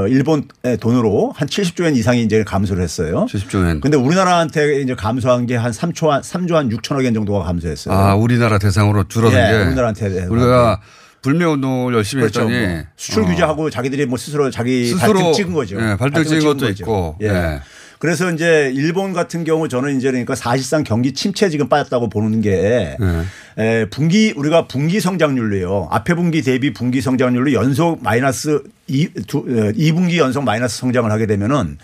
[0.09, 3.27] 일본의 돈으로 한 70조 엔 이상이 이제 감소를 했어요.
[3.31, 3.81] 70조 엔.
[3.81, 7.95] 근데 우리나라한테 이제 감소한 게 한 3조 한 3조 한 6천억 엔 정도가 감소했어요.
[7.95, 9.57] 아, 우리나라 대상으로 줄어든 예, 게.
[9.65, 10.81] 우리나라한테 우리가
[11.23, 12.43] 불매 운동을 열심히 그렇죠.
[12.49, 13.27] 했더니 뭐 수출 어.
[13.27, 15.77] 규제하고 자기들이 뭐 스스로 자기 스스로 발등 찍은 거죠.
[15.77, 16.83] 예, 발등 발등을 찍은 것도 거죠.
[16.83, 17.17] 있고.
[17.21, 17.27] 예.
[17.29, 17.61] 예.
[18.01, 22.97] 그래서 이제 일본 같은 경우 저는 이제 그러니까 사실상 경기 침체 지금 빠졌다고 보는 게
[22.99, 23.63] 예.
[23.63, 25.89] 에, 분기 우리가 분기 성장률로요.
[25.91, 29.43] 앞에 분기 대비 분기 성장률로 연속 마이너스 2, 두, 어,
[29.73, 31.77] 2분기 연속 마이너스 성장을 하게 되면은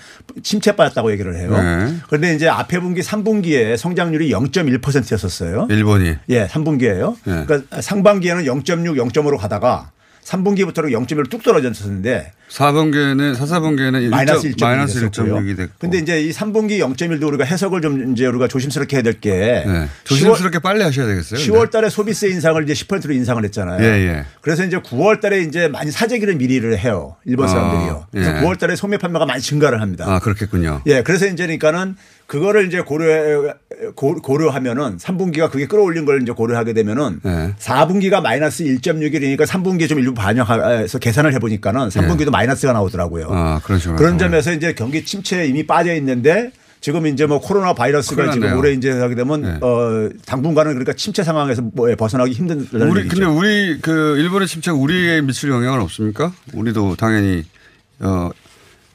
[0.43, 1.51] 침체 빠졌다고 얘기를 해요.
[1.51, 1.97] 네.
[2.07, 5.67] 그런데 이제 앞에 분기 3분기에 성장률이 0.1%였었어요.
[5.69, 6.15] 일본이.
[6.31, 7.15] 예, 3분기에요.
[7.25, 7.45] 네.
[7.45, 9.91] 그러니까 상반기에는 0.6, 0.5로 가다가
[10.27, 15.37] 3분기부터는 0.1로 뚝 떨어졌었는데 4분기에는 4, 4분기에는 마이너스 1.6이 마이너스 됐었고요.
[15.37, 15.73] 1.6이 됐고.
[15.79, 19.89] 근데 이제 이 3분기 0.1도 우리가 해석을 좀 이제 우리가 조심스럽게 해야 될게 네.
[20.05, 21.41] 조심스럽게 빨리 하셔야 되겠어요.
[21.41, 23.83] 10월 달에 소비세 인상을 이제 10%로 인상을 했잖아요.
[23.83, 24.25] 예, 예.
[24.41, 27.17] 그래서 이제 9월 달에 이제 많이 사재기를 미리를 해요.
[27.25, 28.07] 일본 아, 사람들이요.
[28.11, 28.41] 그래서 예.
[28.41, 30.07] 9월 달에 소매 판매가 많이 증가를 합니다.
[30.09, 30.83] 아, 그렇겠군요.
[30.87, 31.97] 예, 그래서 이제 그러니까는
[32.27, 33.55] 그거를 이제 고려
[33.95, 37.55] 고- 고려하면은 3분기가 그게 끌어올린 걸 이제 고려하게 되면은 예.
[37.59, 43.29] 4분기가 마이너스 1.6이니까 3분기에 좀 일부 반영해서 계산을 해보니까는 3분기도 마이너스가 나오더라고요.
[43.31, 43.97] 아, 그런 식으로.
[43.97, 46.51] 그런 점에서 이제 경기 침체에 이미 빠져 있는데
[46.81, 48.59] 지금 이제 뭐 코로나 바이러스가 큰일 지금.
[48.59, 49.59] 올해 이제 하게 되면 네.
[49.61, 55.21] 어 당분간은 그러니까 침체 상황에서 뭐 벗어나기 힘든 우리 근데 우리 그 일본의 침체가 우리에
[55.23, 56.33] 미칠 영향은 없습니까?
[56.53, 57.45] 우리도 당연히
[58.01, 58.31] 어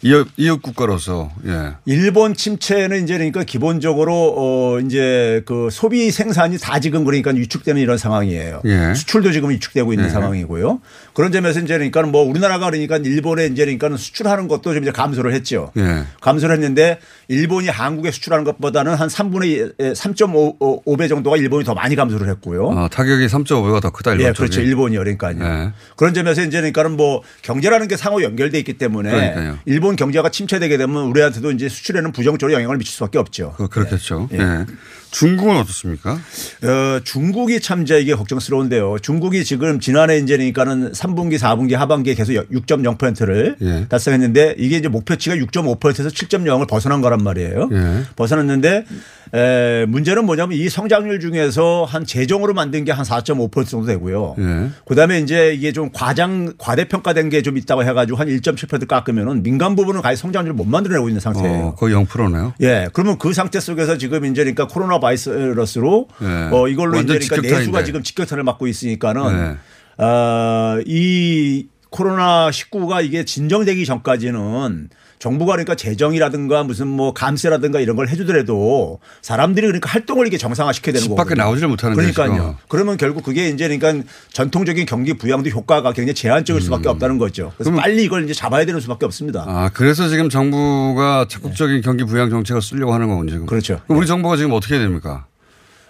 [0.04, 1.74] 이웃 이웃 국가로서 예.
[1.86, 7.98] 일본 침체는 이제 그러니까 기본적으로 어 이제 그 소비 생산이 다 지금 그러니까 위축되는 이런
[7.98, 8.62] 상황이에요.
[8.66, 8.94] 예.
[8.96, 10.10] 수출도 지금 위축되고 있는 예.
[10.10, 10.80] 상황이고요.
[11.14, 15.34] 그런 점에서 이제 그러니까 뭐 우리나라가 그러니까 일본에 이제 그러니까 수출하는 것도 좀 이제 감소를
[15.34, 15.72] 했죠.
[15.78, 16.04] 예.
[16.22, 22.68] 감소를 했는데 일본이 한국에 수출하는 것보다는 한 3분의 3.5배 정도가 일본이 더 많이 감소를 했고요.
[22.68, 24.62] 어, 타격이 3.5배가 더 크다 일본 예, 그렇죠.
[24.62, 25.38] 일본이 그러니까요.
[25.42, 25.72] 예.
[25.96, 29.58] 그런 점에서 이제 그러니까는 뭐 경제라는 게 상호 연결돼 있기 때문에 그러니까요.
[29.66, 33.54] 일본 경제가 침체되게 되면 우리한테도 이제 수출에는 부정적으로 영향을 미칠 수밖에 없죠.
[33.58, 34.30] 그, 그렇겠죠.
[34.34, 34.38] 예.
[34.40, 34.66] 예.
[35.12, 36.14] 중국은 어떻습니까?
[36.14, 38.98] 어, 중국이 참 이제 이게 걱정스러운데요.
[39.02, 43.86] 중국이 지금 지난해 이제 그러니까는 3분기, 4분기, 하반기에 계속 6.0%를 예.
[43.90, 47.70] 달성했는데 이게 이제 목표치가 6.5%에서 7.0을 벗어난 거란 말이에요.
[47.72, 48.04] 예.
[48.16, 48.86] 벗어났는데
[49.34, 54.36] 에, 문제는 뭐냐면 이 성장률 중에서 한 재정으로 만든 게 한 4.5% 정도 되고요.
[54.40, 54.70] 예.
[54.86, 60.02] 그다음에 이제 이게 좀 과장 과대평가된 게 좀 있다고 해가지고 한 1.7% 깎으면은 민간 부분은
[60.04, 61.66] 아예 성장률을 못 만들어내고 있는 상태예요.
[61.68, 62.54] 어, 거의 0%네요.
[62.62, 66.50] 예, 그러면 그 상태 속에서 지금 이제 그러니까 코로나 바이러스로 예.
[66.52, 67.60] 어 이걸로 이제 그러니까 직격탄인데.
[67.60, 69.58] 내수가 지금 직격탄을 맞고 있으니까는
[70.00, 70.04] 예.
[70.04, 74.90] 어이 코로나 19가 이게 진정되기 전까지는
[75.22, 80.94] 정부가 그러니까 재정이라든가 무슨 뭐 감세라든가 이런 걸 해주더라도 사람들이 그러니까 활동을 이게 정상화 시켜야
[80.94, 81.24] 되는 집 거거든요.
[81.24, 82.34] 밖에 나오지를 못하는데 그러니까요.
[82.34, 82.56] 지금.
[82.68, 84.04] 그러면 결국 그게 이제 그러니까
[84.34, 87.54] 전통적인 경기 부양도 효과가 굉장히 제한적일 수밖에 없다는 거죠.
[87.56, 89.46] 그래서 빨리 이걸 이제 잡아야 되는 수밖에 없습니다.
[89.48, 93.30] 아, 그래서 지금 정부가 적극적인 경기 부양 정책을 쓰려고 하는 거군요.
[93.30, 93.46] 지금.
[93.46, 93.80] 그렇죠.
[93.90, 95.28] 우리 정부가 지금 어떻게 해야 됩니까?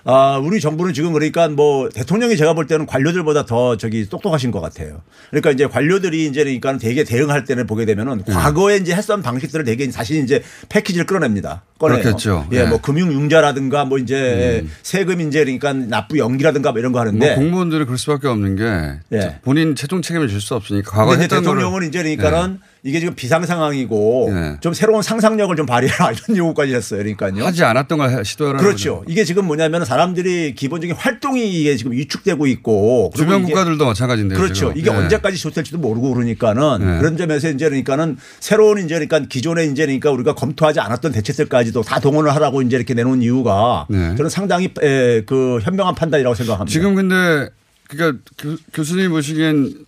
[0.04, 4.60] 아, 우리 정부는 지금 그러니까 뭐 대통령이 제가 볼 때는 관료들보다 더 저기 똑똑하신 것
[4.62, 5.02] 같아요.
[5.30, 8.34] 그러니까 이제 관료들이 이제 그러니까 되게 대응할 때는 보게 되면은 네.
[8.34, 11.64] 과거에 이제 했던 방식들을 되게 다시 이제 패키지를 끌어냅니다.
[11.78, 12.02] 꺼내요.
[12.02, 12.47] 그렇겠죠.
[12.52, 12.70] 예, 네.
[12.70, 17.86] 뭐 금융융자라든가 뭐 이제 세금 이제 그러니까 납부 연기라든가 뭐 이런 거 하는데 뭐 공무원들이
[17.86, 19.39] 그럴 수밖에 없는 게 예.
[19.43, 21.88] 본인 최종 책임을 질 수 없으니까 과거에 이제 했던 대통령은.
[21.88, 24.30] 이제 그러니까는 이게 지금 비상 상황이고
[24.60, 27.00] 좀 새로운 상상력을 좀 발휘해라 이런 요구까지 했어요.
[27.00, 27.46] 그러니까요.
[27.46, 29.04] 하지 않았던 걸 시도하라는 그렇죠.
[29.08, 34.40] 이게 지금 뭐냐면 사람들이 기본적인 활동이 이게 지금 위축되고 있고 주변 국가들도 마찬가지인데요.
[34.40, 34.54] 그렇죠.
[34.70, 34.78] 지금.
[34.78, 34.98] 이게 네.
[34.98, 36.98] 언제까지 좋을지도 모르고 그러니까는 네.
[37.00, 42.00] 그런 점에서 이제 그러니까는 새로운 이제 그러니까 기존에 이제 그러니까 우리가 검토하지 않았던 대책들까지도 다
[42.00, 44.16] 동원을 하라고 이제 이렇게 내놓은 이유가 네.
[44.16, 46.72] 저는 상당히 에, 그 현명한 판단이라고 생각합니다.
[46.72, 47.50] 지금 근데
[47.88, 49.86] 그러니까 교, 교수님 보시기엔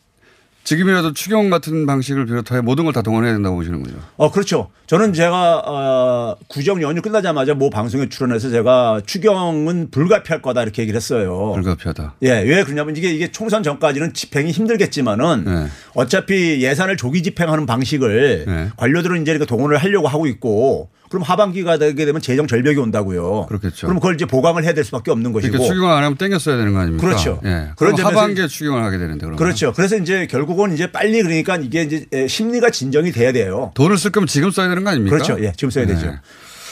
[0.64, 3.96] 지금이라도 추경 같은 방식을 비롯하여 모든 걸 다 동원해야 된다고 보시는 거죠.
[4.18, 4.70] 어, 그렇죠.
[4.88, 10.96] 저는 제가, 어, 구정 연휴 끝나자마자 모 방송에 출연해서 제가 추경은 불가피할 거다 이렇게 얘기를
[10.96, 11.52] 했어요.
[11.56, 12.16] 불가피하다.
[12.22, 15.68] 예, 왜 그러냐면 이게 이게 총선 전까지는 집행이 힘들겠지만은 네.
[15.96, 22.06] 어차피 예산을 조기 집행하는 방식을 관료들은 이제 이렇게 동원을 하려고 하고 있고 그럼 하반기가 되게
[22.06, 23.46] 되면 재정 절벽이 온다고요.
[23.48, 23.86] 그렇겠죠.
[23.86, 25.52] 그럼 그걸 이제 보강을 해야 될 수밖에 없는 것이고.
[25.52, 27.06] 그러니까 추경을 안 하면 땡겼어야 되는 거 아닙니까?
[27.06, 27.40] 그렇죠.
[27.46, 27.70] 예.
[27.76, 29.38] 그런 하반기에 추경을 하게 되는데 그러면.
[29.38, 29.74] 그렇죠.
[29.74, 33.72] 그래서 이제 결국은 이제 빨리 그러니까 이게 이제 에, 심리가 진정이 돼야 돼요.
[33.76, 35.16] 돈을 쓸 거면 지금 써야 되는 거 아닙니까?
[35.16, 35.38] 그렇죠.
[35.44, 36.16] 예, 지금 써야 되죠.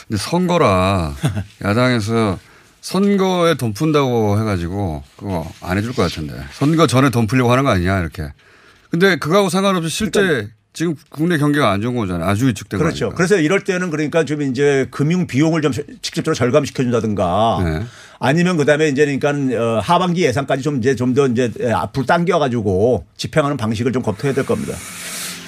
[0.07, 1.13] 근데 선거라
[1.63, 2.39] 야당에서
[2.81, 7.69] 선거에 돈 푼다고 해가지고 그거 안 해줄 것 같은데 선거 전에 돈 풀려고 하는 거
[7.69, 8.33] 아니냐 이렇게.
[8.89, 12.27] 근데 그거하고 상관없이 실제 지금 국내 경기가 안 좋은 거잖아요.
[12.29, 13.05] 아주 위축된 거 그렇죠.
[13.05, 13.17] 아닙니까?
[13.17, 17.83] 그래서 이럴 때는 그러니까 좀 이제 금융 비용을 좀 직접적으로 절감시켜 준다든가 네.
[18.19, 19.29] 아니면 그다음에 이제 그러니까
[19.61, 24.33] 어, 하반기 예산까지 좀 이제 좀 더 이제 앞으로 당겨 가지고 집행하는 방식을 좀 검토해야
[24.33, 24.73] 될 겁니다.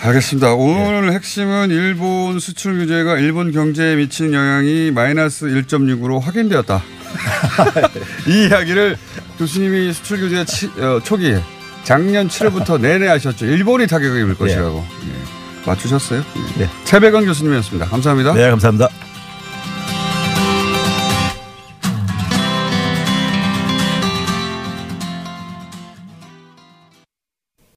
[0.02, 0.56] 알겠습니다.
[0.56, 6.84] 오늘 핵심은 일본 수출 규제가 일본 경제에 미치는 영향이 마이너스 1.6으로 확인되었다.
[8.28, 8.98] 이 이야기를
[9.38, 11.42] 교수님이 수출 규제 치, 어, 초기에
[11.84, 13.46] 작년 7월부터 내내 하셨죠.
[13.46, 14.86] 일본이 타격을 입을 것이라고.
[15.08, 15.68] 예.
[15.68, 16.24] 맞추셨어요?
[16.60, 16.70] 예.
[16.84, 17.88] 최백원 교수님이었습니다.
[17.88, 18.34] 감사합니다.
[18.34, 18.90] 네, 감사합니다.